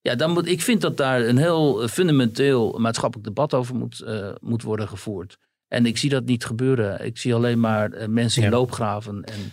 [0.02, 4.04] ja, dan moet, ik vind dat daar een heel fundamenteel maatschappelijk debat over moet,
[4.40, 5.36] moet worden gevoerd.
[5.68, 7.04] En ik zie dat niet gebeuren.
[7.04, 9.52] Ik zie alleen maar mensen in loopgraven en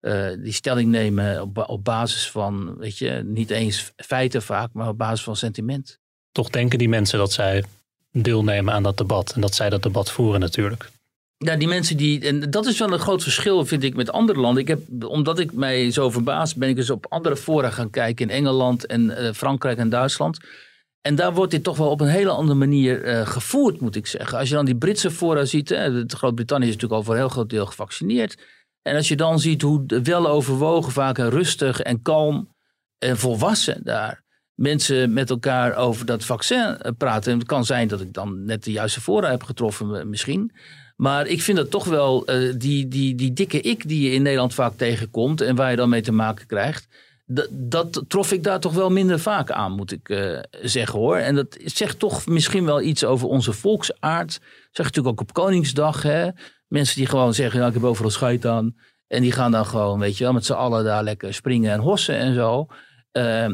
[0.00, 4.88] uh, die stelling nemen op, op basis van, weet je, niet eens feiten vaak, maar
[4.88, 5.98] op basis van sentiment.
[6.32, 7.64] Toch denken die mensen dat zij
[8.12, 10.90] deelnemen aan dat debat en dat zij dat debat voeren natuurlijk.
[11.36, 12.20] Ja, die mensen die.
[12.20, 14.62] En dat is wel een groot verschil, vind ik, met andere landen.
[14.62, 18.28] Ik heb, omdat ik mij zo verbaas, ben ik eens op andere fora gaan kijken
[18.28, 20.38] in Engeland en uh, Frankrijk en Duitsland.
[21.00, 24.06] En daar wordt dit toch wel op een hele andere manier uh, gevoerd, moet ik
[24.06, 24.38] zeggen.
[24.38, 25.74] Als je dan die Britse fora ziet,
[26.06, 28.36] Groot-Brittannië is natuurlijk al voor een heel groot deel gevaccineerd.
[28.82, 32.54] En als je dan ziet hoe wel overwogen, vaak rustig en kalm
[32.98, 34.22] en volwassen daar
[34.60, 37.32] mensen met elkaar over dat vaccin eh, praten.
[37.32, 40.52] En het kan zijn dat ik dan net de juiste voorraad heb getroffen misschien.
[40.96, 44.22] Maar ik vind dat toch wel uh, die, die, die dikke ik die je in
[44.22, 46.88] Nederland vaak tegenkomt en waar je dan mee te maken krijgt.
[47.50, 51.16] Dat, trof ik daar toch wel minder vaak aan, moet ik uh, zeggen hoor.
[51.16, 54.32] En dat zegt toch misschien wel iets over onze volksaard.
[54.32, 54.40] Dat
[54.72, 56.02] zeg natuurlijk ook op Koningsdag.
[56.02, 56.28] Hè?
[56.66, 58.76] Mensen die gewoon zeggen, ja, ik heb overal scheid aan.
[59.06, 61.80] En die gaan dan gewoon, weet je wel, met z'n allen daar lekker springen en
[61.80, 62.66] hossen en zo.
[63.12, 63.46] Uh,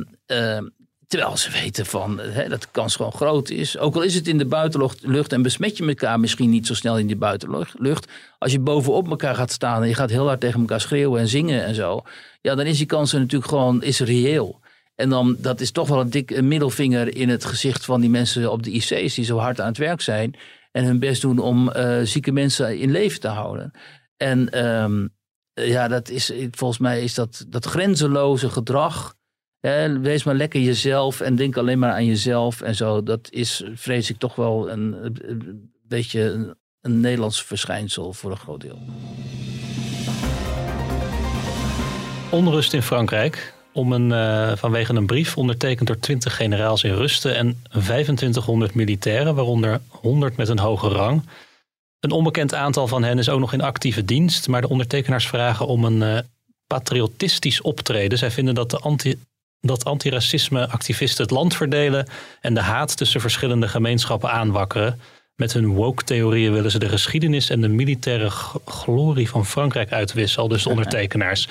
[1.07, 3.79] terwijl ze weten van, hè, dat de kans gewoon groot is.
[3.79, 6.99] Ook al is het in de buitenlucht en besmet je elkaar misschien niet zo snel
[6.99, 8.09] in die buitenlucht.
[8.39, 11.29] Als je bovenop elkaar gaat staan en je gaat heel hard tegen elkaar schreeuwen en
[11.29, 12.03] zingen en zo.
[12.41, 14.61] Ja, dan is die kans natuurlijk gewoon is reëel.
[14.95, 18.53] En dan, dat is toch wel een dikke middelvinger in het gezicht van die mensen
[18.53, 20.37] op de IC's die zo hard aan het werk zijn
[20.73, 23.71] en hun best doen om uh, zieke mensen in leven te houden.
[24.17, 25.15] En um,
[25.53, 29.16] ja, dat is, volgens mij is dat, dat grenzeloze gedrag.
[30.01, 33.03] Wees maar lekker jezelf en denk alleen maar aan jezelf en zo.
[33.03, 34.97] Dat is, vrees ik, toch wel een,
[35.89, 36.21] beetje
[36.81, 38.79] een, Nederlands verschijnsel voor een groot deel.
[42.31, 47.37] Onrust in Frankrijk om een, uh, vanwege een brief ondertekend door 20 generaals in rusten
[47.37, 51.23] en 2500 militairen, waaronder 100 met een hoge rang.
[52.01, 55.67] Een onbekend aantal van hen is ook nog in actieve dienst, maar de ondertekenaars vragen
[55.67, 56.19] om een uh,
[56.67, 58.19] patriotistisch optreden.
[58.19, 59.19] Zij vinden dat de anti,
[59.61, 62.07] dat antiracisme-activisten het land verdelen
[62.41, 65.01] en de haat tussen verschillende gemeenschappen aanwakkeren.
[65.37, 68.31] Met hun woke-theorieën willen ze de geschiedenis en de militaire
[68.65, 71.49] glorie van Frankrijk uitwisselen, dus de ondertekenaars.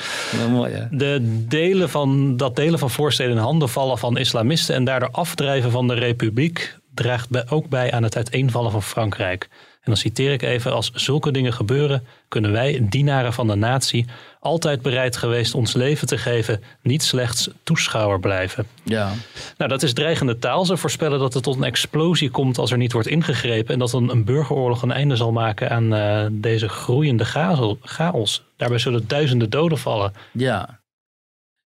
[0.49, 5.11] mooi, De delen van, dat delen van voorsteden in handen vallen van islamisten en daardoor
[5.11, 9.49] afdrijven van de republiek draagt ook bij aan het uiteenvallen van Frankrijk.
[9.85, 14.05] En dan citeer ik even: Als zulke dingen gebeuren, kunnen wij, dienaren van de natie,
[14.39, 18.67] altijd bereid geweest ons leven te geven, niet slechts toeschouwer blijven.
[18.83, 19.13] Ja.
[19.57, 20.65] Nou, dat is dreigende taal.
[20.65, 23.73] Ze voorspellen dat het tot een explosie komt als er niet wordt ingegrepen.
[23.73, 27.25] En dat een, een burgeroorlog een einde zal maken aan uh, deze groeiende
[27.81, 28.43] chaos.
[28.57, 30.13] Daarbij zullen duizenden doden vallen.
[30.31, 30.79] Ja.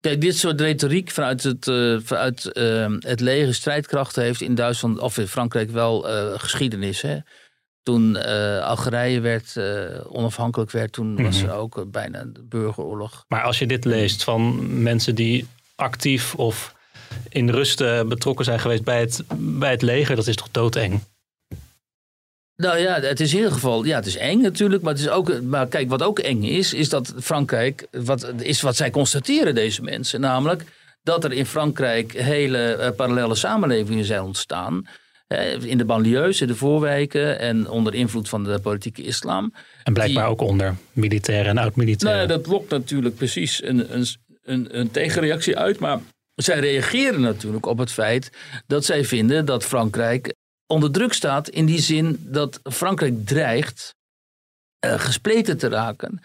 [0.01, 4.99] Kijk, dit soort retoriek vanuit het, uh, vanuit, uh, het leger strijdkrachten heeft in Duitsland
[4.99, 6.03] of in Frankrijk wel
[6.37, 7.03] geschiedenis.
[7.03, 7.17] Hè?
[7.85, 11.49] Toen uh, Algerije werd, uh, onafhankelijk werd, toen was mhm.
[11.49, 13.25] er ook bijna de burgeroorlog.
[13.29, 16.75] Maar als je dit leest van mensen die actief of
[17.29, 21.01] in rust betrokken zijn geweest bij het, bij het leger, dat is toch doodeng?
[22.57, 25.09] Nou ja, het is in ieder geval, ja, het is eng natuurlijk, maar het is
[25.09, 29.55] ook, maar kijk, wat ook eng is, is dat Frankrijk, wat is wat zij constateren
[29.55, 30.65] deze mensen, namelijk
[31.03, 34.87] dat er in Frankrijk hele uh, parallele samenlevingen zijn ontstaan
[35.61, 39.55] in de banlieues, in de voorwijken en onder invloed van de politieke islam.
[39.83, 42.29] En blijkbaar ook onder militairen en oud-militairen.
[42.29, 44.07] Nou, dat lokt natuurlijk precies een, een,
[44.43, 45.79] een, een tegenreactie uit.
[45.79, 46.01] Maar
[46.35, 48.31] zij reageren natuurlijk op het feit
[48.67, 50.35] dat zij vinden dat Frankrijk
[50.67, 51.49] onder druk staat.
[51.49, 53.95] In die zin dat Frankrijk dreigt
[54.87, 56.21] uh, gespleten te raken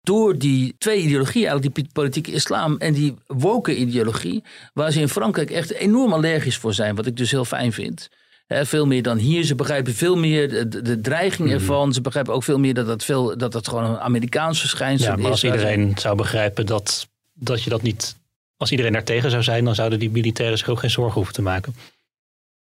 [0.00, 5.08] door die twee ideologieën, eigenlijk die politieke islam en die woke ideologie, waar ze in
[5.08, 8.08] Frankrijk echt enorm allergisch voor zijn, wat ik dus heel fijn vind.
[8.48, 9.44] Veel meer dan hier.
[9.44, 11.58] Ze begrijpen veel meer de, de dreiging mhm.
[11.58, 11.92] ervan.
[11.92, 15.14] Ze begrijpen ook veel meer dat dat, veel, dat dat gewoon een Amerikaans verschijnsel is.
[15.14, 18.16] Ja, maar als iedereen zou begrijpen dat, dat je dat niet...
[18.56, 21.42] Als iedereen daartegen zou zijn, dan zouden die militairen zich ook geen zorgen hoeven te
[21.42, 21.74] maken.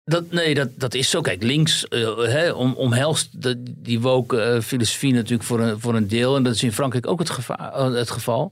[0.10, 1.22] Dat, nee, dat, dat is zo.
[1.22, 5.96] Kijk, links uh, hè, om, omhelst de, die woke uh, filosofie natuurlijk voor een, voor
[5.96, 6.36] een deel.
[6.36, 8.52] En dat is in Frankrijk ook het, gevaar, uh, het geval.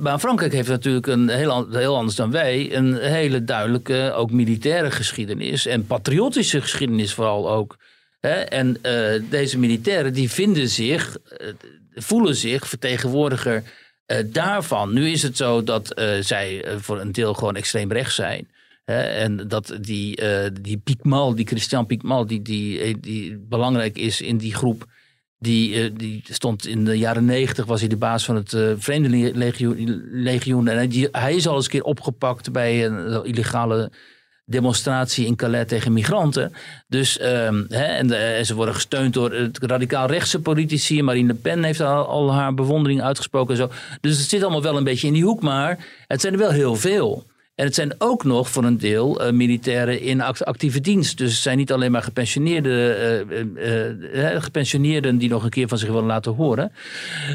[0.00, 2.76] Maar Frankrijk heeft natuurlijk een heel, heel anders dan wij...
[2.76, 5.66] een hele duidelijke, ook militaire geschiedenis...
[5.66, 7.76] en patriotische geschiedenis vooral ook.
[8.20, 8.32] Hè?
[8.32, 8.76] En
[9.30, 11.16] deze militairen die vinden zich,
[11.94, 13.62] voelen zich vertegenwoordiger
[14.26, 14.92] daarvan.
[14.92, 18.48] Nu is het zo dat zij voor een deel gewoon extreem rechts zijn
[18.84, 20.20] en dat die,
[20.60, 24.84] die Piekmal, die Christian Piekmal, die, die, eh, die belangrijk is in die groep.
[25.44, 28.72] Die, uh, die stond in de jaren negentig, was hij de baas van het uh,
[28.76, 30.68] Vreemdelingenlegioen.
[30.68, 33.90] En die, hij is al eens een keer opgepakt bij een illegale
[34.46, 36.52] demonstratie in Calais tegen migranten.
[36.88, 41.02] Dus, um, hè, en, ze worden gesteund door radicaal rechtse politici.
[41.02, 43.50] Marine Le Pen heeft al, al haar bewondering uitgesproken.
[43.50, 43.70] En zo.
[44.00, 46.50] Dus het zit allemaal wel een beetje in die hoek, maar het zijn er wel
[46.50, 47.24] heel veel.
[47.54, 51.18] En het zijn ook nog voor een deel uh, militairen in actieve dienst.
[51.18, 52.72] Dus het zijn niet alleen maar gepensioneerden,
[53.30, 56.72] uh, uh, gepensioneerden die nog een keer van zich willen laten horen.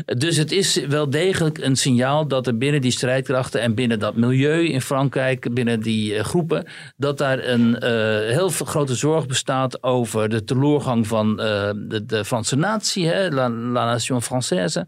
[0.06, 4.16] Dus het is wel degelijk een signaal dat er binnen die strijdkrachten en binnen dat
[4.16, 6.66] milieu in Frankrijk, binnen die groepen,
[6.98, 7.84] dat daar een
[8.32, 13.86] heel grote zorg bestaat over de teleurgang van de, de, Franse natie, hè, la, la
[13.86, 14.86] nation française.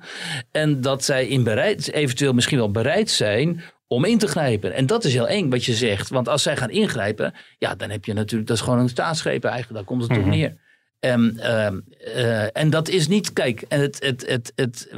[0.52, 3.62] En dat zij in bereid, eventueel misschien wel bereid zijn
[3.92, 4.74] om in te grijpen.
[4.74, 6.10] En dat is heel eng wat je zegt.
[6.10, 9.44] Want als zij gaan ingrijpen, ja, dan heb je natuurlijk, dat is gewoon een staatsgreep
[9.44, 9.74] eigenlijk.
[9.74, 10.58] Daar komt het mm toch neer.
[11.00, 14.90] Um, uh, en dat is niet, kijk, en het, het, het, het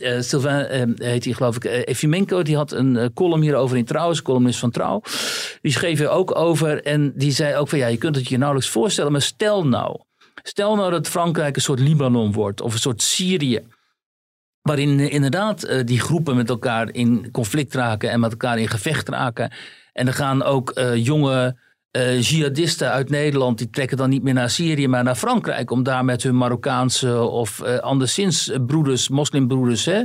[0.00, 4.10] uh, Sylvain ehm, heet hij geloof ik, Efimenko, die had een column hierover in Trouw,
[4.10, 5.02] is columnist van Trouw.
[5.62, 8.38] Die schreef er ook over en die zei ook van ja, je kunt het je
[8.38, 10.00] nauwelijks voorstellen, maar stel nou,
[10.42, 13.60] stel nou dat Frankrijk een soort Libanon wordt of een soort Syrië.
[14.62, 19.08] Waarin inderdaad uh, die groepen met elkaar in conflict raken en met elkaar in gevecht
[19.08, 19.52] raken.
[19.92, 21.60] En er gaan ook uh, jonge
[22.20, 25.70] jihadisten uit Nederland, die trekken dan niet meer naar Syrië, maar naar Frankrijk.
[25.70, 30.04] Om daar met hun Marokkaanse of anderszins broeders, moslimbroeders, hè,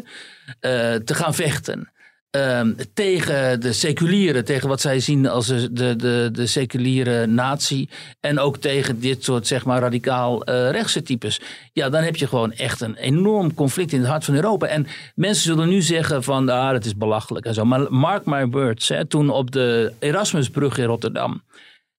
[1.04, 1.92] te gaan vechten.
[2.32, 7.90] Ehm, tegen de seculieren, tegen wat zij zien als de, de, de, seculiere natie.
[8.20, 11.42] En ook tegen dit soort zeg maar radicaal uh, rechtse types.
[11.74, 14.68] Ja, dan heb je gewoon echt een enorm conflict in het hart van Europa.
[14.68, 17.66] En mensen zullen nu zeggen van, ah, dat is belachelijk en zo.
[17.66, 21.42] Maar mark my words, hè, toen op de Erasmusbrug in Rotterdam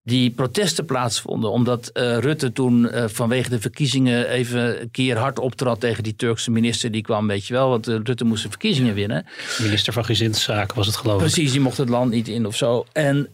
[0.08, 1.50] die protesten plaatsvonden.
[1.50, 6.16] Omdat uh, Rutte toen uh, vanwege de verkiezingen even een keer hard optrad tegen die
[6.16, 6.90] Turkse minister.
[6.90, 9.26] Die kwam, weet je wel, want uh, Rutte moest de verkiezingen winnen.
[9.58, 11.32] Minister van Gezinszaken was het geloof ik.
[11.32, 12.86] Precies, die mocht het land niet in of zo.
[12.92, 13.28] En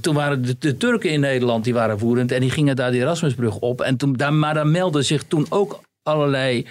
[0.00, 2.32] toen waren de, de, Turken in Nederland, die waren voerend.
[2.32, 3.80] En die gingen daar de Erasmusbrug op.
[3.80, 6.66] En toen, daar, maar daar meldden zich toen ook allerlei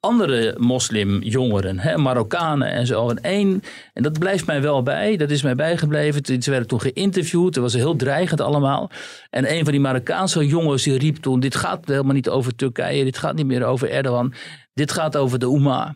[0.00, 3.08] andere moslimjongeren, hè, Marokkanen en zo.
[3.08, 6.42] En één, en dat blijft mij wel bij, dat is mij bijgebleven.
[6.42, 8.90] Ze werden toen geïnterviewd, dat was heel dreigend allemaal.
[9.30, 13.04] En een van die Marokkaanse jongens die riep toen: Dit gaat helemaal niet over Turkije,
[13.04, 14.34] dit gaat niet meer over Erdogan,
[14.74, 15.94] dit gaat over de Umma.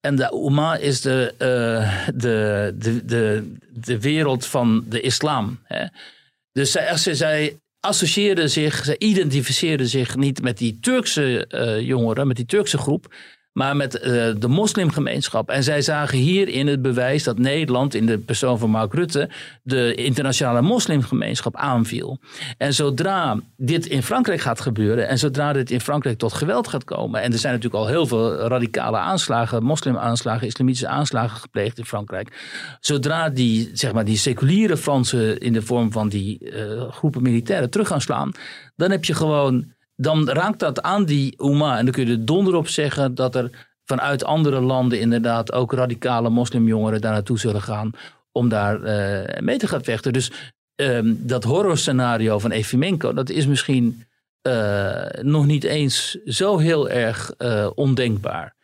[0.00, 5.58] En de Umma is de, uh, de, de, de, de wereld van de islam.
[5.62, 5.86] Hè.
[6.52, 12.36] Dus zij, zij associeerden zich, zij identificeerden zich niet met die Turkse uh, jongeren, met
[12.36, 13.14] die Turkse groep,
[13.56, 14.02] maar met uh,
[14.38, 15.50] de moslimgemeenschap.
[15.50, 19.28] En zij zagen hierin het bewijs dat Nederland, in de persoon van Mark Rutte,
[19.62, 22.18] de internationale moslimgemeenschap aanviel.
[22.58, 26.84] En zodra dit in Frankrijk gaat gebeuren en zodra dit in Frankrijk tot geweld gaat
[26.84, 31.84] komen, en er zijn natuurlijk al heel veel radicale aanslagen, moslimaanslagen, islamitische aanslagen gepleegd in
[31.84, 32.32] Frankrijk.
[32.80, 37.70] Zodra die, zeg maar, die seculiere Fransen in de vorm van die uh, groepen militairen
[37.70, 38.32] terug gaan slaan,
[38.74, 41.78] dan heb je gewoon dan raakt dat aan die Oema.
[41.78, 43.50] En dan kun je er donder op zeggen dat er
[43.84, 47.90] vanuit andere landen inderdaad ook radicale moslimjongeren daar naartoe zullen gaan
[48.32, 50.12] om daar uh, mee te gaan vechten.
[50.12, 50.30] Dus
[50.74, 54.04] um, dat horrorscenario van Efimenko, dat is misschien
[54.48, 58.54] uh, nog niet eens zo heel erg uh, ondenkbaar.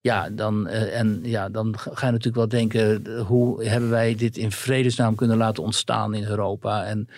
[0.00, 4.52] Ja, dan, en ja, dan ga je natuurlijk wel denken, hoe hebben wij dit in
[4.52, 6.84] vredesnaam kunnen laten ontstaan in Europa?
[6.84, 7.08] En,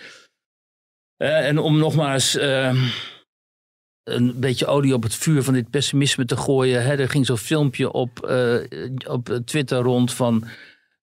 [1.17, 2.77] en om nogmaals ehm,
[4.05, 6.83] een beetje olie op het vuur van dit pessimisme te gooien.
[6.83, 6.95] Hè.
[6.95, 8.55] Er ging zo'n filmpje op, uh,
[9.07, 10.43] op Twitter rond van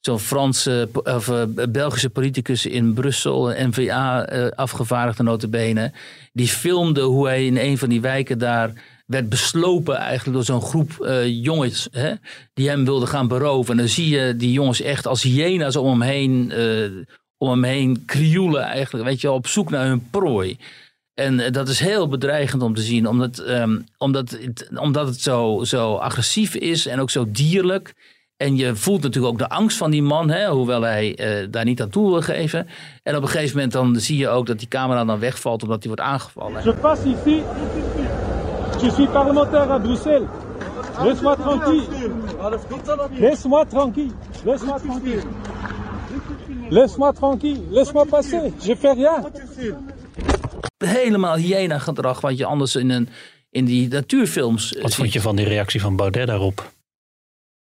[0.01, 5.93] zo'n Franse of uh, Belgische politicus in Brussel, een NVA uh, afgevaardigde notabene.
[6.33, 8.73] Die filmde hoe hij in een van die wijken daar
[9.13, 12.13] werd beslopen eigenlijk door zo'n groep eh, jongens hè,
[12.55, 13.71] die hem wilden gaan beroven.
[13.71, 16.91] En dan zie je die jongens echt als hyena's om hem heen, eh,
[17.37, 20.59] om hem heen krioelen eigenlijk, weet je, op zoek naar hun prooi.
[21.15, 25.21] En eh, dat is heel bedreigend om te zien, omdat, ehm, omdat, het, omdat het
[25.21, 27.95] zo, zo agressief is en ook zo dierlijk.
[28.37, 31.65] En je voelt natuurlijk ook de angst van die man, hè, hoewel hij uh, daar
[31.65, 32.67] niet aan toe wil geven.
[33.03, 35.79] En op een gegeven moment dan zie je ook dat die camera dan wegvalt omdat
[35.79, 36.65] hij wordt aangevallen.
[36.65, 37.43] Je passe ici.
[38.83, 40.29] Je suis parlementaire à Bruxelles.
[41.05, 41.87] Laisse-moi tranquille.
[43.21, 44.13] Laisse-moi tranquille.
[44.45, 45.23] Laisse-moi tranquille.
[46.71, 47.61] Laisse-moi tranquille.
[47.71, 48.53] Laisse-moi passer.
[48.59, 49.23] Je fais rien.
[50.85, 53.09] Helemaal hyena gedrag wat je anders in, een,
[53.51, 56.71] in die natuurfilms Wat vond je van die reactie van Baudet daarop?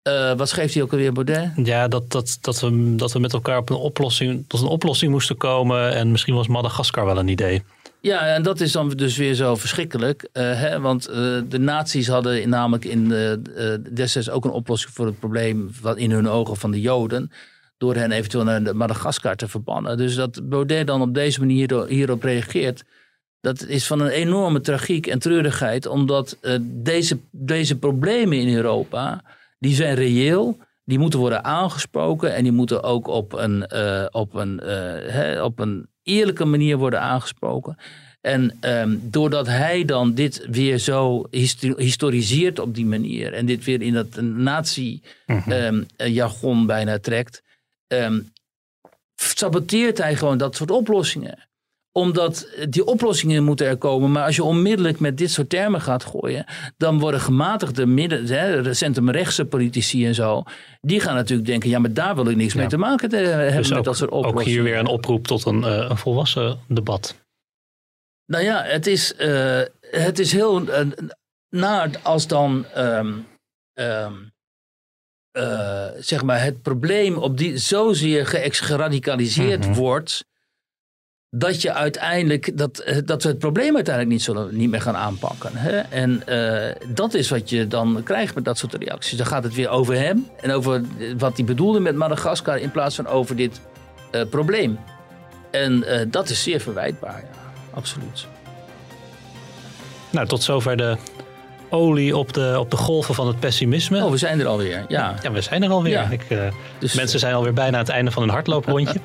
[0.07, 1.51] Uh, wat schreef hij ook alweer, Baudet?
[1.63, 5.11] Ja, dat, dat, dat, we, dat we met elkaar op een oplossing, tot een oplossing
[5.11, 5.93] moesten komen.
[5.93, 7.63] En misschien was Madagaskar wel een idee.
[8.01, 10.29] Ja, en dat is dan dus weer zo verschrikkelijk.
[10.33, 10.79] Uh, hè?
[10.79, 11.15] Want uh,
[11.49, 15.71] de nazi's hadden namelijk in de, destijds ook een oplossing voor het probleem...
[15.81, 17.31] Wat in hun ogen van de Joden.
[17.77, 19.97] Door hen eventueel naar Madagaskar te verbannen.
[19.97, 22.83] Dus dat Baudet dan op deze manier hierop reageert...
[23.41, 25.85] Dat is van een enorme tragiek en treurigheid.
[25.85, 29.23] Omdat deze, deze problemen in Europa
[29.59, 30.57] die zijn reëel.
[30.83, 34.69] Die moeten worden aangesproken en die moeten ook op een, uh, op een, uh,
[35.11, 37.77] hè, op een eerlijke manier worden aangesproken.
[38.21, 41.25] En um, doordat hij dan dit weer zo
[41.75, 45.85] historiseert op die manier en dit weer in dat nazi-jargon
[46.51, 47.43] um, um, bijna trekt,
[49.15, 51.47] saboteert hij gewoon dat soort oplossingen
[51.97, 54.11] omdat die oplossingen moeten er komen.
[54.11, 56.45] Maar als je onmiddellijk met dit soort termen gaat gooien.
[56.77, 60.43] dan worden gematigde midden, hè, centrumrechtse politici en zo.
[60.81, 62.59] die gaan natuurlijk denken: ja, maar daar wil ik niks ja.
[62.59, 64.41] mee te maken te hebben dus met ook, dat soort oplossingen.
[64.41, 67.15] Ook hier weer een oproep tot een, uh, een volwassen debat.
[68.25, 70.79] Nou ja, het is, uh, het is heel uh,
[71.49, 72.65] naar als dan.
[72.77, 73.27] Um,
[73.73, 74.35] um,
[75.99, 79.73] zeg maar het probleem op die zozeer geradicaliseerd mm -hmm.
[79.73, 80.25] wordt
[81.29, 85.51] dat je uiteindelijk dat, dat we het probleem uiteindelijk niet, zullen, niet meer gaan aanpakken.
[85.53, 85.77] Hè?
[85.77, 89.17] En uh, dat is wat je dan krijgt met dat soort reacties.
[89.17, 90.81] Dan gaat het weer over hem en over
[91.17, 93.61] wat hij bedoelde met Madagaskar in plaats van over dit
[94.11, 94.79] uh, probleem.
[95.51, 98.27] En dat is zeer verwijtbaar, ja, absoluut.
[100.09, 100.97] Nou, tot zover de
[101.69, 104.03] olie op de, op de golven van het pessimisme.
[104.03, 104.85] Oh, we zijn er alweer.
[104.87, 105.91] Ja, ja we zijn er alweer.
[105.91, 106.09] Ja.
[106.09, 106.39] Ik, uh,
[106.79, 108.99] dus, mensen zijn alweer bijna aan het einde van een hardlooprondje.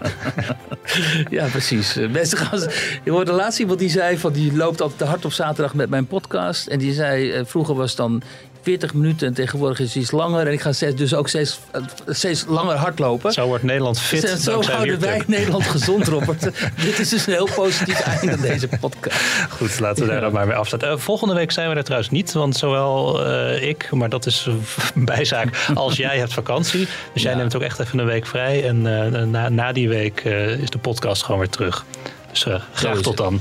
[1.30, 1.98] ja, precies.
[2.10, 2.68] Mensen gaan,
[3.04, 5.90] je hoorde laatst iemand die zei: van die loopt altijd te hard op zaterdag met
[5.90, 6.66] mijn podcast.
[6.66, 8.22] En die zei: uh, vroeger was dan
[8.62, 10.46] 40 minuten en tegenwoordig is het iets langer.
[10.46, 11.60] En ik ga steeds, dus ook steeds,
[12.06, 13.32] steeds langer hardlopen.
[13.32, 14.28] Zo wordt Nederland fit.
[14.28, 16.40] Zo, zo houden wij Nederland gezond, Robert.
[16.84, 19.20] Dit is dus een heel positief einde aan deze podcast.
[19.50, 20.92] Goed, laten we daar dan maar mee afsluiten.
[20.92, 24.48] Uh, volgende week zijn we er trouwens niet, want zowel uh, ik, maar dat is
[24.94, 26.88] bijzaak, als jij hebt vakantie.
[27.12, 27.38] Dus jij ja.
[27.38, 28.68] neemt ook echt even een week vrij.
[28.68, 30.20] En uh, na, na die week
[30.60, 31.84] is de podcast gewoon weer terug.
[32.30, 33.40] Dus graag tot dan.